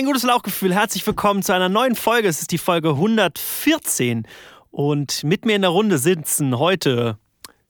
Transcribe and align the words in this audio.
Ein 0.00 0.06
gutes 0.06 0.22
Lauchgefühl. 0.22 0.72
Herzlich 0.72 1.06
willkommen 1.06 1.42
zu 1.42 1.52
einer 1.54 1.68
neuen 1.68 1.94
Folge. 1.94 2.26
Es 2.26 2.40
ist 2.40 2.52
die 2.52 2.56
Folge 2.56 2.88
114. 2.88 4.26
Und 4.70 5.24
mit 5.24 5.44
mir 5.44 5.56
in 5.56 5.60
der 5.60 5.72
Runde 5.72 5.98
sitzen 5.98 6.58
heute 6.58 7.18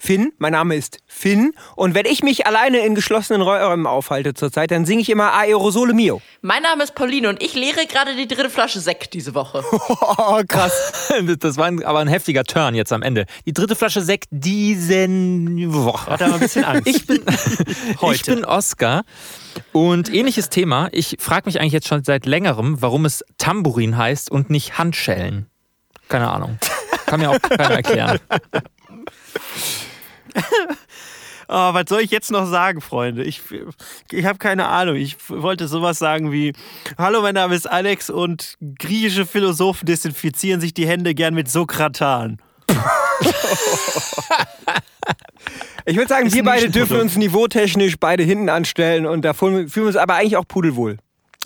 Finn, 0.03 0.32
mein 0.39 0.53
Name 0.53 0.77
ist 0.77 1.01
Finn 1.07 1.53
und 1.77 1.95
wenn 1.95 2.07
ich 2.07 2.23
mich 2.23 2.46
alleine 2.46 2.79
in 2.87 2.95
geschlossenen 2.95 3.43
Räumen 3.43 3.87
aufhalte 3.87 4.32
zurzeit, 4.32 4.71
dann 4.71 4.87
singe 4.87 5.03
ich 5.03 5.11
immer 5.11 5.35
Aerosole 5.35 5.93
Mio. 5.93 6.23
Mein 6.41 6.62
Name 6.62 6.85
ist 6.85 6.95
Pauline 6.95 7.29
und 7.29 7.43
ich 7.43 7.53
leere 7.55 7.85
gerade 7.87 8.17
die 8.17 8.27
dritte 8.27 8.49
Flasche 8.49 8.81
Sekt 8.81 9.13
diese 9.13 9.35
Woche. 9.35 9.63
Oh, 10.00 10.41
krass. 10.49 11.11
Das 11.41 11.59
war 11.59 11.67
ein, 11.67 11.85
aber 11.85 11.99
ein 11.99 12.09
heftiger 12.09 12.45
Turn 12.45 12.75
jetzt 12.75 12.93
am 12.93 13.03
Ende. 13.03 13.27
Die 13.45 13.53
dritte 13.53 13.77
Flasche 13.77 14.00
Sekt 14.00 14.29
diesen 14.31 15.71
Woche. 15.72 16.11
Hat 16.13 16.21
er 16.22 16.29
mal 16.29 16.35
ein 16.35 16.41
bisschen 16.41 16.64
Angst. 16.64 16.86
Ich 16.86 17.07
bin, 17.07 17.22
Heute. 18.00 18.14
ich 18.14 18.22
bin 18.25 18.44
Oscar 18.46 19.03
und 19.72 20.13
ähnliches 20.13 20.49
Thema. 20.49 20.89
Ich 20.93 21.19
frage 21.21 21.43
mich 21.44 21.61
eigentlich 21.61 21.75
jetzt 21.75 21.89
schon 21.89 22.05
seit 22.05 22.25
längerem, 22.25 22.80
warum 22.80 23.05
es 23.05 23.22
Tambourin 23.36 23.99
heißt 23.99 24.30
und 24.30 24.49
nicht 24.49 24.79
Handschellen. 24.79 25.46
Keine 26.08 26.30
Ahnung. 26.30 26.58
Kann 27.05 27.21
mir 27.21 27.30
auch 27.30 27.41
keiner 27.43 27.75
erklären. 27.75 28.19
Oh, 31.48 31.52
was 31.75 31.84
soll 31.89 32.00
ich 32.00 32.11
jetzt 32.11 32.30
noch 32.30 32.47
sagen, 32.47 32.80
Freunde? 32.80 33.25
Ich, 33.25 33.42
ich 34.11 34.25
habe 34.25 34.38
keine 34.38 34.69
Ahnung. 34.69 34.97
Ich 34.97 35.16
wollte 35.28 35.69
sowas 35.69 35.98
sagen 35.98 36.33
wie: 36.33 36.52
Hallo, 36.98 37.22
mein 37.22 37.34
Name 37.34 37.55
ist 37.55 37.70
Alex 37.70 38.11
und 38.11 38.56
griechische 38.78 39.27
Philosophen 39.27 39.86
desinfizieren 39.86 40.61
sich 40.61 40.74
die 40.74 40.86
Hände 40.86 41.14
gern 41.14 41.34
mit 41.34 41.50
Sokratan. 41.50 42.38
Ich 45.86 45.97
würde 45.97 46.08
sagen, 46.08 46.27
Ist 46.27 46.34
wir 46.34 46.44
beide 46.44 46.70
dürfen 46.70 47.00
uns 47.00 47.16
niveautechnisch 47.16 47.96
beide 47.98 48.22
hinten 48.22 48.48
anstellen 48.48 49.06
und 49.06 49.22
da 49.24 49.33
fühlen 49.33 49.74
wir 49.74 49.84
uns 49.84 49.96
aber 49.96 50.14
eigentlich 50.14 50.36
auch 50.36 50.46
pudelwohl. 50.46 50.98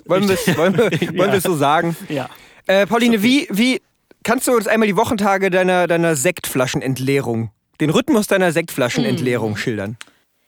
Wollen 0.05 0.27
wir 0.27 0.35
es 0.35 0.57
wollen 0.57 0.77
wir, 0.77 1.33
es 1.33 1.43
so 1.43 1.55
sagen? 1.55 1.95
Ja. 2.09 2.29
Äh, 2.67 2.85
Pauline, 2.85 3.23
wie, 3.23 3.47
wie 3.49 3.81
kannst 4.23 4.47
du 4.47 4.55
uns 4.55 4.67
einmal 4.67 4.87
die 4.87 4.95
Wochentage 4.95 5.49
deiner, 5.49 5.87
deiner 5.87 6.15
Sektflaschenentleerung, 6.15 7.51
den 7.79 7.89
Rhythmus 7.89 8.27
deiner 8.27 8.51
Sektflaschenentleerung 8.51 9.57
schildern? 9.57 9.97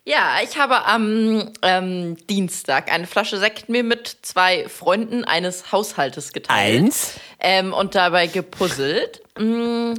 Ja, 0.04 0.36
ich 0.42 0.56
habe 0.56 0.86
am 0.86 1.52
ähm, 1.60 2.16
Dienstag 2.28 2.90
eine 2.90 3.06
Flasche 3.06 3.38
Sekt 3.38 3.68
mir 3.68 3.84
mit 3.84 4.16
zwei 4.22 4.66
Freunden 4.66 5.24
eines 5.24 5.70
Haushaltes 5.70 6.32
geteilt. 6.32 6.84
Eins? 6.84 7.20
Ähm, 7.40 7.74
und 7.74 7.94
dabei 7.94 8.26
gepuzzelt. 8.26 9.20
Mm, 9.38 9.94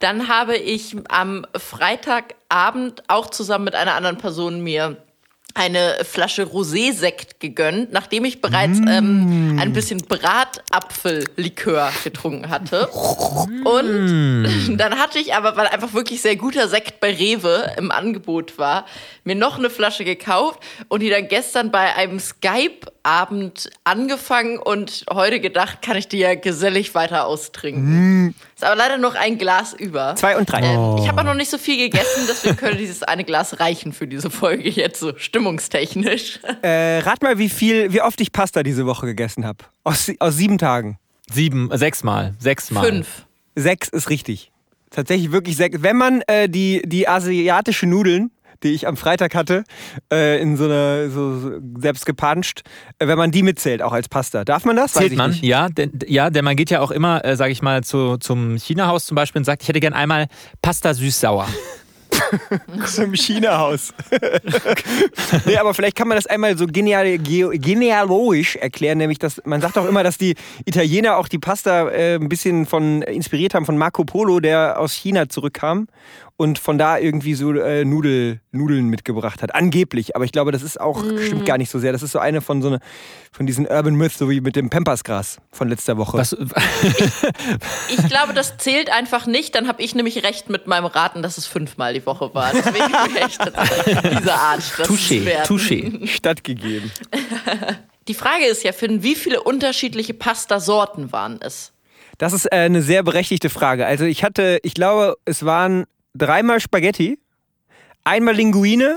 Dann 0.00 0.28
habe 0.28 0.56
ich 0.58 0.94
am 1.08 1.46
Freitagabend 1.56 3.04
auch 3.08 3.30
zusammen 3.30 3.64
mit 3.64 3.74
einer 3.74 3.94
anderen 3.94 4.18
Person 4.18 4.62
mir 4.62 4.98
eine 5.54 5.98
Flasche 6.04 6.42
Rosé-Sekt 6.42 7.38
gegönnt, 7.38 7.92
nachdem 7.92 8.24
ich 8.24 8.40
bereits 8.40 8.78
ähm, 8.88 9.56
ein 9.60 9.72
bisschen 9.72 9.98
Bratapfellikör 9.98 11.92
getrunken 12.02 12.50
hatte. 12.50 12.88
Und 12.88 14.76
dann 14.76 14.98
hatte 14.98 15.20
ich 15.20 15.34
aber, 15.34 15.56
weil 15.56 15.68
einfach 15.68 15.94
wirklich 15.94 16.20
sehr 16.22 16.34
guter 16.36 16.68
Sekt 16.68 16.98
bei 16.98 17.14
Rewe 17.14 17.72
im 17.78 17.92
Angebot 17.92 18.58
war, 18.58 18.84
mir 19.22 19.36
noch 19.36 19.56
eine 19.58 19.70
Flasche 19.70 20.04
gekauft 20.04 20.58
und 20.88 21.00
die 21.00 21.08
dann 21.08 21.28
gestern 21.28 21.70
bei 21.70 21.94
einem 21.94 22.18
Skype-Abend 22.18 23.70
angefangen 23.84 24.58
und 24.58 25.04
heute 25.12 25.38
gedacht, 25.38 25.82
kann 25.82 25.96
ich 25.96 26.08
die 26.08 26.18
ja 26.18 26.34
gesellig 26.34 26.94
weiter 26.96 27.26
austrinken. 27.26 28.34
Ist 28.54 28.64
aber 28.64 28.76
leider 28.76 28.98
noch 28.98 29.14
ein 29.14 29.36
Glas 29.36 29.72
über. 29.72 30.14
Zwei 30.16 30.36
und 30.36 30.50
drei. 30.50 30.60
Ähm, 30.60 30.96
ich 30.98 31.08
habe 31.08 31.20
auch 31.20 31.24
noch 31.24 31.34
nicht 31.34 31.50
so 31.50 31.58
viel 31.58 31.76
gegessen, 31.76 32.24
deswegen 32.28 32.56
könnte 32.56 32.76
dieses 32.76 33.02
eine 33.02 33.24
Glas 33.24 33.58
reichen 33.58 33.92
für 33.92 34.06
diese 34.06 34.30
Folge 34.30 34.68
jetzt 34.70 35.00
so 35.00 35.12
stimmungstechnisch. 35.16 36.40
Äh, 36.62 36.98
rat 37.00 37.22
mal, 37.22 37.38
wie 37.38 37.48
viel, 37.48 37.92
wie 37.92 38.00
oft 38.00 38.20
ich 38.20 38.32
Pasta 38.32 38.62
diese 38.62 38.86
Woche 38.86 39.06
gegessen 39.06 39.44
habe. 39.44 39.64
Aus, 39.82 40.10
aus 40.20 40.36
sieben 40.36 40.58
Tagen. 40.58 40.98
Sieben, 41.30 41.70
äh, 41.70 41.78
sechsmal. 41.78 42.34
Sechsmal. 42.38 42.86
Fünf. 42.86 43.26
Sechs 43.56 43.88
ist 43.88 44.08
richtig. 44.10 44.52
Tatsächlich 44.90 45.32
wirklich 45.32 45.56
sechs. 45.56 45.82
Wenn 45.82 45.96
man 45.96 46.22
äh, 46.28 46.48
die, 46.48 46.82
die 46.84 47.08
asiatische 47.08 47.86
Nudeln, 47.86 48.30
die 48.64 48.72
ich 48.72 48.88
am 48.88 48.96
Freitag 48.96 49.34
hatte, 49.34 49.64
äh, 50.12 50.40
in 50.40 50.56
so 50.56 50.64
einer, 50.64 51.10
so, 51.10 51.38
so 51.38 51.52
selbst 51.78 52.06
gepanscht, 52.06 52.62
äh, 52.98 53.06
wenn 53.06 53.18
man 53.18 53.30
die 53.30 53.42
mitzählt, 53.42 53.82
auch 53.82 53.92
als 53.92 54.08
Pasta. 54.08 54.44
Darf 54.44 54.64
man 54.64 54.76
das? 54.76 54.94
Zählt 54.94 55.16
man, 55.16 55.30
nicht. 55.30 55.44
ja, 55.44 55.68
denn, 55.68 55.92
ja, 56.06 56.30
denn 56.30 56.44
man 56.44 56.56
geht 56.56 56.70
ja 56.70 56.80
auch 56.80 56.90
immer, 56.90 57.24
äh, 57.24 57.36
sage 57.36 57.52
ich 57.52 57.62
mal, 57.62 57.84
zu, 57.84 58.16
zum 58.16 58.56
China-Haus 58.56 59.06
zum 59.06 59.14
Beispiel 59.14 59.40
und 59.40 59.44
sagt, 59.44 59.62
ich 59.62 59.68
hätte 59.68 59.80
gern 59.80 59.92
einmal 59.92 60.26
Pasta 60.62 60.94
süß-sauer. 60.94 61.46
Zum 62.86 63.14
China-Haus. 63.14 63.92
nee, 65.46 65.56
aber 65.56 65.74
vielleicht 65.74 65.96
kann 65.96 66.08
man 66.08 66.16
das 66.16 66.26
einmal 66.26 66.56
so 66.56 66.66
geneal, 66.66 67.18
genealogisch 67.18 68.56
erklären, 68.56 68.98
nämlich 68.98 69.18
dass 69.18 69.40
man 69.44 69.60
sagt 69.60 69.78
auch 69.78 69.86
immer, 69.86 70.02
dass 70.02 70.18
die 70.18 70.34
Italiener 70.64 71.16
auch 71.16 71.28
die 71.28 71.38
Pasta 71.38 71.88
äh, 71.90 72.14
ein 72.16 72.28
bisschen 72.28 72.66
von 72.66 73.02
inspiriert 73.02 73.54
haben 73.54 73.66
von 73.66 73.76
Marco 73.76 74.04
Polo, 74.04 74.40
der 74.40 74.78
aus 74.78 74.92
China 74.92 75.28
zurückkam 75.28 75.88
und 76.36 76.58
von 76.58 76.78
da 76.78 76.98
irgendwie 76.98 77.34
so 77.34 77.52
äh, 77.52 77.84
Nudel, 77.84 78.40
Nudeln 78.50 78.88
mitgebracht 78.88 79.40
hat. 79.42 79.54
Angeblich, 79.54 80.16
aber 80.16 80.24
ich 80.24 80.32
glaube, 80.32 80.50
das 80.50 80.62
ist 80.62 80.80
auch 80.80 81.04
stimmt 81.24 81.46
gar 81.46 81.58
nicht 81.58 81.70
so 81.70 81.78
sehr. 81.78 81.92
Das 81.92 82.02
ist 82.02 82.10
so 82.10 82.18
eine 82.18 82.40
von 82.40 82.60
so 82.60 82.68
eine, 82.68 82.80
von 83.30 83.46
diesen 83.46 83.66
Urban 83.66 83.94
Myths, 83.94 84.18
so 84.18 84.28
wie 84.28 84.40
mit 84.40 84.56
dem 84.56 84.68
Pampasgras 84.68 85.38
von 85.52 85.68
letzter 85.68 85.96
Woche. 85.96 86.18
Was, 86.18 86.36
Ich 87.88 88.08
glaube, 88.08 88.32
das 88.34 88.56
zählt 88.58 88.90
einfach 88.90 89.26
nicht. 89.26 89.54
Dann 89.54 89.68
habe 89.68 89.82
ich 89.82 89.94
nämlich 89.94 90.24
recht 90.24 90.50
mit 90.50 90.66
meinem 90.66 90.86
Raten, 90.86 91.22
dass 91.22 91.38
es 91.38 91.46
fünfmal 91.46 91.94
die 91.94 92.04
Woche 92.04 92.34
war. 92.34 92.50
Deswegen 92.52 92.94
recht 93.16 93.40
diese 94.18 94.34
Art. 94.34 94.60
Touché, 94.60 95.44
touché. 95.46 96.06
stattgegeben. 96.06 96.90
Die 98.06 98.14
Frage 98.14 98.44
ist 98.44 98.62
ja, 98.64 98.72
Finn, 98.72 99.02
wie 99.02 99.14
viele 99.14 99.42
unterschiedliche 99.42 100.12
Pasta-Sorten 100.12 101.10
waren 101.10 101.38
es? 101.40 101.72
Das 102.18 102.34
ist 102.34 102.44
äh, 102.52 102.56
eine 102.56 102.82
sehr 102.82 103.02
berechtigte 103.02 103.48
Frage. 103.48 103.86
Also 103.86 104.04
ich 104.04 104.22
hatte, 104.22 104.58
ich 104.62 104.74
glaube, 104.74 105.16
es 105.24 105.46
waren 105.46 105.86
dreimal 106.16 106.60
Spaghetti, 106.60 107.18
einmal 108.04 108.34
Linguine 108.34 108.96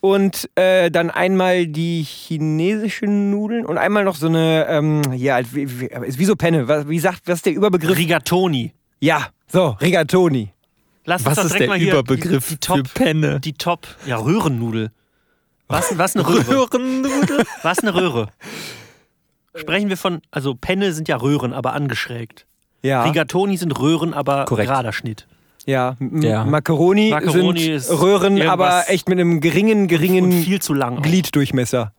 und 0.00 0.50
äh, 0.56 0.90
dann 0.90 1.10
einmal 1.10 1.66
die 1.66 2.02
chinesischen 2.02 3.30
Nudeln 3.30 3.64
und 3.66 3.78
einmal 3.78 4.04
noch 4.04 4.16
so 4.16 4.26
eine, 4.26 4.66
ähm, 4.68 5.02
ja, 5.14 5.40
wie, 5.52 5.80
wie, 5.80 5.86
ist 5.86 6.18
wie 6.18 6.24
so 6.24 6.36
Penne. 6.36 6.68
Was, 6.68 6.88
wie 6.88 6.98
sagt, 6.98 7.22
was 7.26 7.36
ist 7.36 7.46
der 7.46 7.54
Überbegriff? 7.54 7.96
Rigatoni. 7.96 8.72
Ja, 9.00 9.28
so, 9.46 9.76
Rigatoni. 9.80 10.50
Lass 11.04 11.26
uns 11.26 11.36
was 11.36 11.44
ist 11.44 11.52
direkt 11.54 11.60
der 11.62 11.68
mal 11.68 11.78
hier 11.78 11.92
Überbegriff 11.92 12.48
die, 12.48 12.54
die 12.54 12.60
Top, 12.60 12.76
für 12.76 12.94
Penne? 12.94 13.40
Die 13.40 13.54
Top. 13.54 13.88
Ja, 14.06 14.16
Röhrennudel. 14.18 14.92
Was, 15.68 15.96
was 15.98 16.14
eine 16.14 16.28
Röhre? 16.28 16.48
Röhrennudel? 16.48 17.44
Was 17.62 17.80
eine 17.80 17.94
Röhre? 17.94 18.28
Sprechen 19.54 19.88
wir 19.88 19.96
von, 19.96 20.20
also 20.30 20.54
Penne 20.54 20.92
sind 20.92 21.08
ja 21.08 21.16
Röhren, 21.16 21.52
aber 21.52 21.72
angeschrägt. 21.72 22.46
Ja, 22.82 23.04
Rigatoni 23.04 23.56
sind 23.56 23.78
Röhren, 23.78 24.14
aber 24.14 24.44
Korrekt. 24.44 24.68
gerader 24.68 24.92
Schnitt. 24.92 25.26
Ja. 25.66 25.96
Ja. 26.20 26.44
Macaroni, 26.44 27.10
Macaroni 27.10 27.60
sind 27.62 27.72
ist 27.74 27.90
Röhren, 27.90 28.36
irgendwas- 28.36 28.52
aber 28.52 28.90
echt 28.90 29.08
mit 29.08 29.18
einem 29.18 29.40
geringen, 29.40 29.82
Und 29.82 29.88
geringen 29.88 30.32
viel 30.42 30.60
zu 30.60 30.74
lang. 30.74 30.98
auch. 30.98 31.02
Gliddurchmesser. 31.02 31.92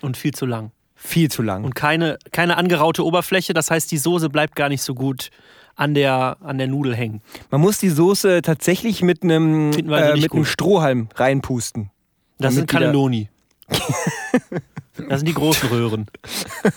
Und 0.00 0.16
viel 0.16 0.32
zu 0.32 0.46
lang. 0.46 0.70
Viel 0.94 1.30
zu 1.30 1.42
lang. 1.42 1.64
Und 1.64 1.74
keine, 1.74 2.18
keine 2.32 2.56
angeraute 2.56 3.04
Oberfläche, 3.04 3.52
das 3.54 3.70
heißt, 3.70 3.90
die 3.90 3.98
Soße 3.98 4.28
bleibt 4.30 4.56
gar 4.56 4.68
nicht 4.68 4.82
so 4.82 4.94
gut 4.94 5.30
an 5.76 5.94
der, 5.94 6.38
an 6.40 6.58
der 6.58 6.66
Nudel 6.66 6.94
hängen. 6.96 7.22
Man 7.50 7.60
muss 7.60 7.78
die 7.78 7.88
Soße 7.88 8.42
tatsächlich 8.42 9.00
mit 9.02 9.22
einem, 9.22 9.70
also 9.88 10.12
äh, 10.12 10.16
mit 10.20 10.32
einem. 10.32 10.44
Strohhalm 10.44 11.08
reinpusten. 11.14 11.90
Das 12.38 12.54
sind 12.54 12.68
Cannelloni. 12.68 13.28
das 15.08 15.20
sind 15.20 15.26
die 15.28 15.34
großen 15.34 15.68
Röhren. 15.68 16.06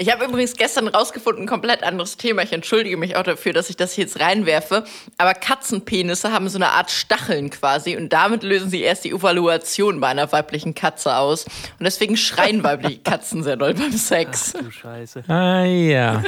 Ich 0.00 0.10
habe 0.10 0.24
übrigens 0.24 0.56
gestern 0.56 0.88
rausgefunden, 0.88 1.44
ein 1.44 1.46
komplett 1.46 1.82
anderes 1.82 2.16
Thema. 2.16 2.40
Ich 2.42 2.54
entschuldige 2.54 2.96
mich 2.96 3.16
auch 3.16 3.22
dafür, 3.22 3.52
dass 3.52 3.68
ich 3.68 3.76
das 3.76 3.92
hier 3.92 4.04
jetzt 4.04 4.18
reinwerfe. 4.18 4.84
Aber 5.18 5.34
Katzenpenisse 5.34 6.32
haben 6.32 6.48
so 6.48 6.56
eine 6.56 6.70
Art 6.70 6.90
Stacheln 6.90 7.50
quasi 7.50 7.98
und 7.98 8.10
damit 8.10 8.42
lösen 8.42 8.70
sie 8.70 8.80
erst 8.80 9.04
die 9.04 9.10
Evaluation 9.10 10.00
bei 10.00 10.08
einer 10.08 10.32
weiblichen 10.32 10.74
Katze 10.74 11.16
aus. 11.16 11.44
Und 11.44 11.84
deswegen 11.84 12.16
schreien 12.16 12.64
weibliche 12.64 13.00
Katzen 13.00 13.42
sehr 13.42 13.56
doll 13.56 13.74
beim 13.74 13.92
Sex. 13.92 14.54
Du 14.54 14.70
Scheiße. 14.70 15.22
Ah 15.28 15.64
ja. 15.64 16.24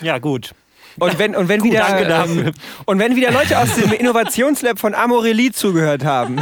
Ja, 0.00 0.18
gut. 0.18 0.52
Und 0.98 1.18
wenn, 1.18 1.34
und 1.36 1.48
wenn 1.48 1.62
wieder 1.64 1.80
danke 1.80 2.06
dafür. 2.06 2.46
ähm, 2.46 2.52
und 2.86 2.98
wenn 2.98 3.16
wieder 3.16 3.30
Leute 3.32 3.58
aus 3.58 3.74
dem 3.76 3.92
Innovationslab 3.92 4.78
von 4.78 4.94
Amorelie 4.94 5.52
zugehört 5.52 6.04
haben. 6.04 6.38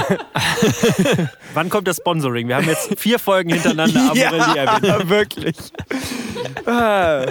Wann 1.55 1.69
kommt 1.69 1.87
das 1.89 1.97
Sponsoring? 1.99 2.49
Wir 2.49 2.57
haben 2.57 2.67
jetzt 2.69 2.99
vier 2.99 3.19
Folgen 3.19 3.51
hintereinander 3.53 4.01
Amorelie 4.11 4.57
erwähnt. 4.59 5.09
wirklich. 5.09 5.57
Ah. 6.67 7.27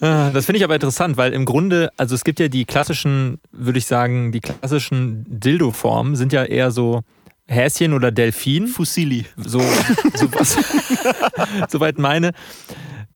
Ah, 0.00 0.30
Das 0.30 0.44
finde 0.46 0.58
ich 0.58 0.64
aber 0.64 0.74
interessant, 0.74 1.16
weil 1.16 1.32
im 1.32 1.44
Grunde, 1.44 1.90
also 1.96 2.14
es 2.14 2.22
gibt 2.24 2.38
ja 2.38 2.48
die 2.48 2.64
klassischen, 2.64 3.40
würde 3.52 3.78
ich 3.78 3.86
sagen, 3.86 4.30
die 4.32 4.40
klassischen 4.40 5.24
Dildo-Formen 5.28 6.16
sind 6.16 6.32
ja 6.32 6.44
eher 6.44 6.70
so 6.70 7.00
Häschen 7.48 7.94
oder 7.94 8.10
Delfin. 8.10 8.66
Fusilli. 8.66 9.24
So, 9.36 9.60
so 10.14 10.32
was. 10.32 10.56
Soweit 11.68 11.96
meine. 11.98 12.32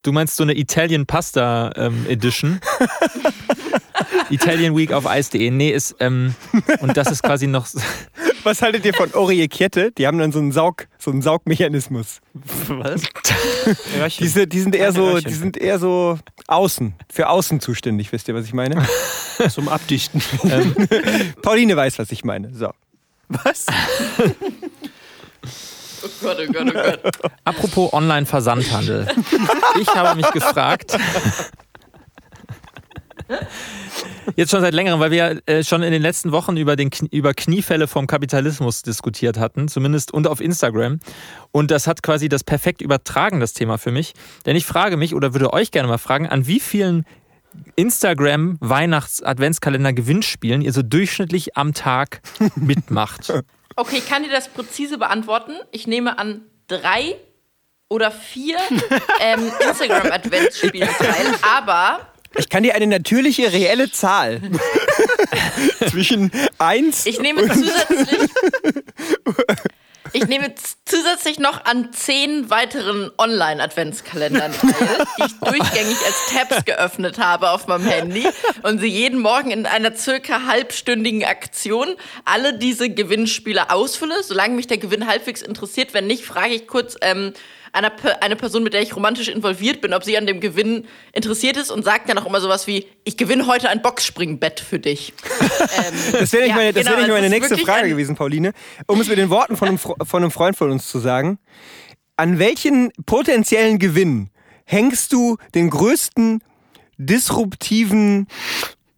Du 0.02 0.12
meinst 0.12 0.36
so 0.36 0.44
eine 0.44 0.56
Italian 0.56 1.04
Pasta 1.04 1.72
ähm, 1.76 2.06
Edition. 2.08 2.58
Italian 4.30 4.74
Week 4.74 4.92
auf 4.92 5.04
Ice.de. 5.06 5.50
Nee, 5.50 5.70
ist, 5.70 5.94
ähm, 6.00 6.34
und 6.80 6.96
das 6.96 7.10
ist 7.10 7.22
quasi 7.22 7.46
noch 7.46 7.66
Was 8.42 8.62
haltet 8.62 8.86
ihr 8.86 8.94
von 8.94 9.12
Oriekette? 9.12 9.92
Die 9.92 10.06
haben 10.06 10.18
dann 10.18 10.32
so 10.32 10.38
einen 10.38 10.52
Saug, 10.52 10.88
so 10.98 11.10
einen 11.10 11.20
Saugmechanismus. 11.20 12.20
Was? 12.68 13.02
Die 14.18 14.28
sind, 14.28 14.52
die 14.54 14.60
sind 14.60 14.74
eher 14.74 14.92
so, 14.92 15.18
die 15.20 15.34
sind 15.34 15.58
eher 15.58 15.78
so 15.78 16.18
außen, 16.46 16.94
für 17.12 17.28
außen 17.28 17.60
zuständig, 17.60 18.10
wisst 18.12 18.28
ihr, 18.28 18.34
was 18.34 18.46
ich 18.46 18.54
meine? 18.54 18.82
Zum 19.50 19.68
Abdichten. 19.68 20.22
Pauline 21.42 21.76
weiß, 21.76 21.98
was 21.98 22.10
ich 22.12 22.24
meine. 22.24 22.54
So. 22.54 22.70
Was? 23.28 23.66
Oh 26.02 26.08
Gott, 26.22 26.38
oh 26.40 26.52
Gott, 26.52 26.66
oh 26.68 26.72
Gott. 26.72 27.32
Apropos 27.44 27.92
Online-Versandhandel. 27.92 29.06
Ich 29.80 29.88
habe 29.88 30.16
mich 30.16 30.30
gefragt. 30.30 30.96
Jetzt 34.36 34.50
schon 34.50 34.60
seit 34.60 34.74
längerem, 34.74 35.00
weil 35.00 35.10
wir 35.10 35.40
äh, 35.46 35.64
schon 35.64 35.82
in 35.82 35.92
den 35.92 36.02
letzten 36.02 36.32
Wochen 36.32 36.56
über, 36.56 36.76
den, 36.76 36.90
über 37.10 37.34
Kniefälle 37.34 37.86
vom 37.86 38.06
Kapitalismus 38.06 38.82
diskutiert 38.82 39.38
hatten, 39.38 39.68
zumindest 39.68 40.12
und 40.12 40.26
auf 40.26 40.40
Instagram. 40.40 41.00
Und 41.52 41.70
das 41.70 41.86
hat 41.86 42.02
quasi 42.02 42.28
das 42.28 42.42
perfekt 42.44 42.82
übertragen, 42.82 43.40
das 43.40 43.52
Thema 43.52 43.78
für 43.78 43.92
mich. 43.92 44.14
Denn 44.46 44.56
ich 44.56 44.66
frage 44.66 44.96
mich 44.96 45.14
oder 45.14 45.34
würde 45.34 45.52
euch 45.52 45.70
gerne 45.70 45.88
mal 45.88 45.98
fragen, 45.98 46.26
an 46.26 46.46
wie 46.46 46.60
vielen 46.60 47.04
Instagram-Weihnachts-Adventskalender-Gewinnspielen 47.76 50.62
ihr 50.62 50.72
so 50.72 50.82
durchschnittlich 50.82 51.56
am 51.56 51.74
Tag 51.74 52.22
mitmacht. 52.56 53.32
Okay, 53.76 53.98
ich 53.98 54.08
kann 54.08 54.22
dir 54.22 54.30
das 54.30 54.48
präzise 54.48 54.98
beantworten. 54.98 55.52
Ich 55.70 55.86
nehme 55.86 56.18
an 56.18 56.42
drei 56.66 57.16
oder 57.88 58.10
vier 58.10 58.58
ähm, 59.20 59.50
Instagram-Adventsspielen 59.68 60.88
teil, 60.98 61.34
aber 61.42 62.00
Ich 62.36 62.48
kann 62.48 62.62
dir 62.62 62.74
eine 62.74 62.86
natürliche, 62.86 63.52
reelle 63.52 63.90
Zahl 63.90 64.40
zwischen 65.90 66.30
1 66.58 67.06
ich 67.06 67.20
nehme 67.20 67.48
zusätzlich. 67.48 68.30
Ich 70.12 70.26
nehme 70.26 70.54
zusätzlich 70.84 71.38
noch 71.38 71.64
an 71.64 71.92
zehn 71.92 72.50
weiteren 72.50 73.10
Online-Adventskalendern 73.16 74.52
teil, 74.52 75.06
die 75.18 75.24
ich 75.24 75.38
durchgängig 75.40 75.96
als 76.04 76.26
Tabs 76.32 76.64
geöffnet 76.64 77.18
habe 77.18 77.50
auf 77.50 77.66
meinem 77.66 77.86
Handy 77.86 78.26
und 78.62 78.80
sie 78.80 78.88
jeden 78.88 79.20
Morgen 79.20 79.50
in 79.50 79.66
einer 79.66 79.94
circa 79.94 80.46
halbstündigen 80.46 81.24
Aktion 81.24 81.96
alle 82.24 82.58
diese 82.58 82.90
Gewinnspiele 82.90 83.70
ausfülle, 83.70 84.22
solange 84.22 84.54
mich 84.54 84.66
der 84.66 84.78
Gewinn 84.78 85.06
halbwegs 85.06 85.42
interessiert. 85.42 85.94
Wenn 85.94 86.06
nicht, 86.06 86.24
frage 86.24 86.54
ich 86.54 86.66
kurz 86.66 86.96
ähm, 87.02 87.32
einer, 87.72 87.92
eine 88.20 88.36
Person, 88.36 88.62
mit 88.62 88.74
der 88.74 88.82
ich 88.82 88.94
romantisch 88.96 89.28
involviert 89.28 89.80
bin, 89.80 89.92
ob 89.92 90.04
sie 90.04 90.16
an 90.16 90.26
dem 90.26 90.40
Gewinn 90.40 90.86
interessiert 91.12 91.56
ist 91.56 91.70
und 91.70 91.84
sagt 91.84 92.08
dann 92.08 92.18
auch 92.18 92.26
immer 92.26 92.40
sowas 92.40 92.66
wie, 92.66 92.86
ich 93.04 93.16
gewinne 93.16 93.46
heute 93.46 93.68
ein 93.68 93.82
Boxspringbett 93.82 94.60
für 94.60 94.78
dich. 94.78 95.12
ähm, 95.50 95.94
Das 96.12 96.32
wäre 96.32 96.42
nicht 96.42 96.50
Ja, 96.50 96.56
meine, 96.56 96.72
das 96.72 96.84
genau, 96.84 96.96
wär 96.96 97.02
nicht 97.02 97.08
es 97.08 97.14
meine 97.14 97.30
nächste 97.30 97.58
Frage 97.58 97.88
gewesen, 97.88 98.16
Pauline. 98.16 98.52
Um 98.86 99.00
es 99.00 99.08
mit 99.08 99.18
den 99.18 99.30
Worten 99.30 99.56
von 99.56 99.68
einem, 99.68 99.78
von 99.78 99.98
einem 100.22 100.30
Freund 100.30 100.56
von 100.56 100.70
uns 100.70 100.88
zu 100.88 100.98
sagen. 100.98 101.38
An 102.16 102.38
welchen 102.38 102.92
potenziellen 103.06 103.78
Gewinn 103.78 104.30
hängst 104.64 105.12
du 105.12 105.38
den 105.54 105.70
größten 105.70 106.42
disruptiven, 106.98 108.26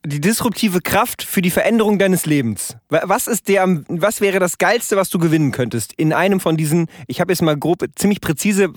die 0.04 0.20
disruptive 0.20 0.80
Kraft 0.80 1.22
für 1.22 1.42
die 1.42 1.50
Veränderung 1.50 1.98
deines 1.98 2.26
Lebens? 2.26 2.76
Wa- 2.88 3.02
Was 3.04 3.26
ist 3.26 3.48
der, 3.48 3.66
was 3.88 4.20
wäre 4.20 4.38
das 4.40 4.58
Geilste, 4.58 4.96
was 4.96 5.10
du 5.10 5.18
gewinnen 5.18 5.52
könntest 5.52 5.92
in 5.92 6.12
einem 6.12 6.40
von 6.40 6.56
diesen, 6.56 6.88
ich 7.06 7.20
habe 7.20 7.32
jetzt 7.32 7.42
mal 7.42 7.56
grob, 7.56 7.84
ziemlich 7.96 8.20
präzise 8.20 8.72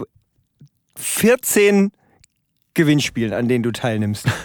14 0.98 1.92
Gewinnspielen, 2.74 3.34
an 3.34 3.48
denen 3.48 3.64
du 3.64 3.72
teilnimmst? 3.72 4.26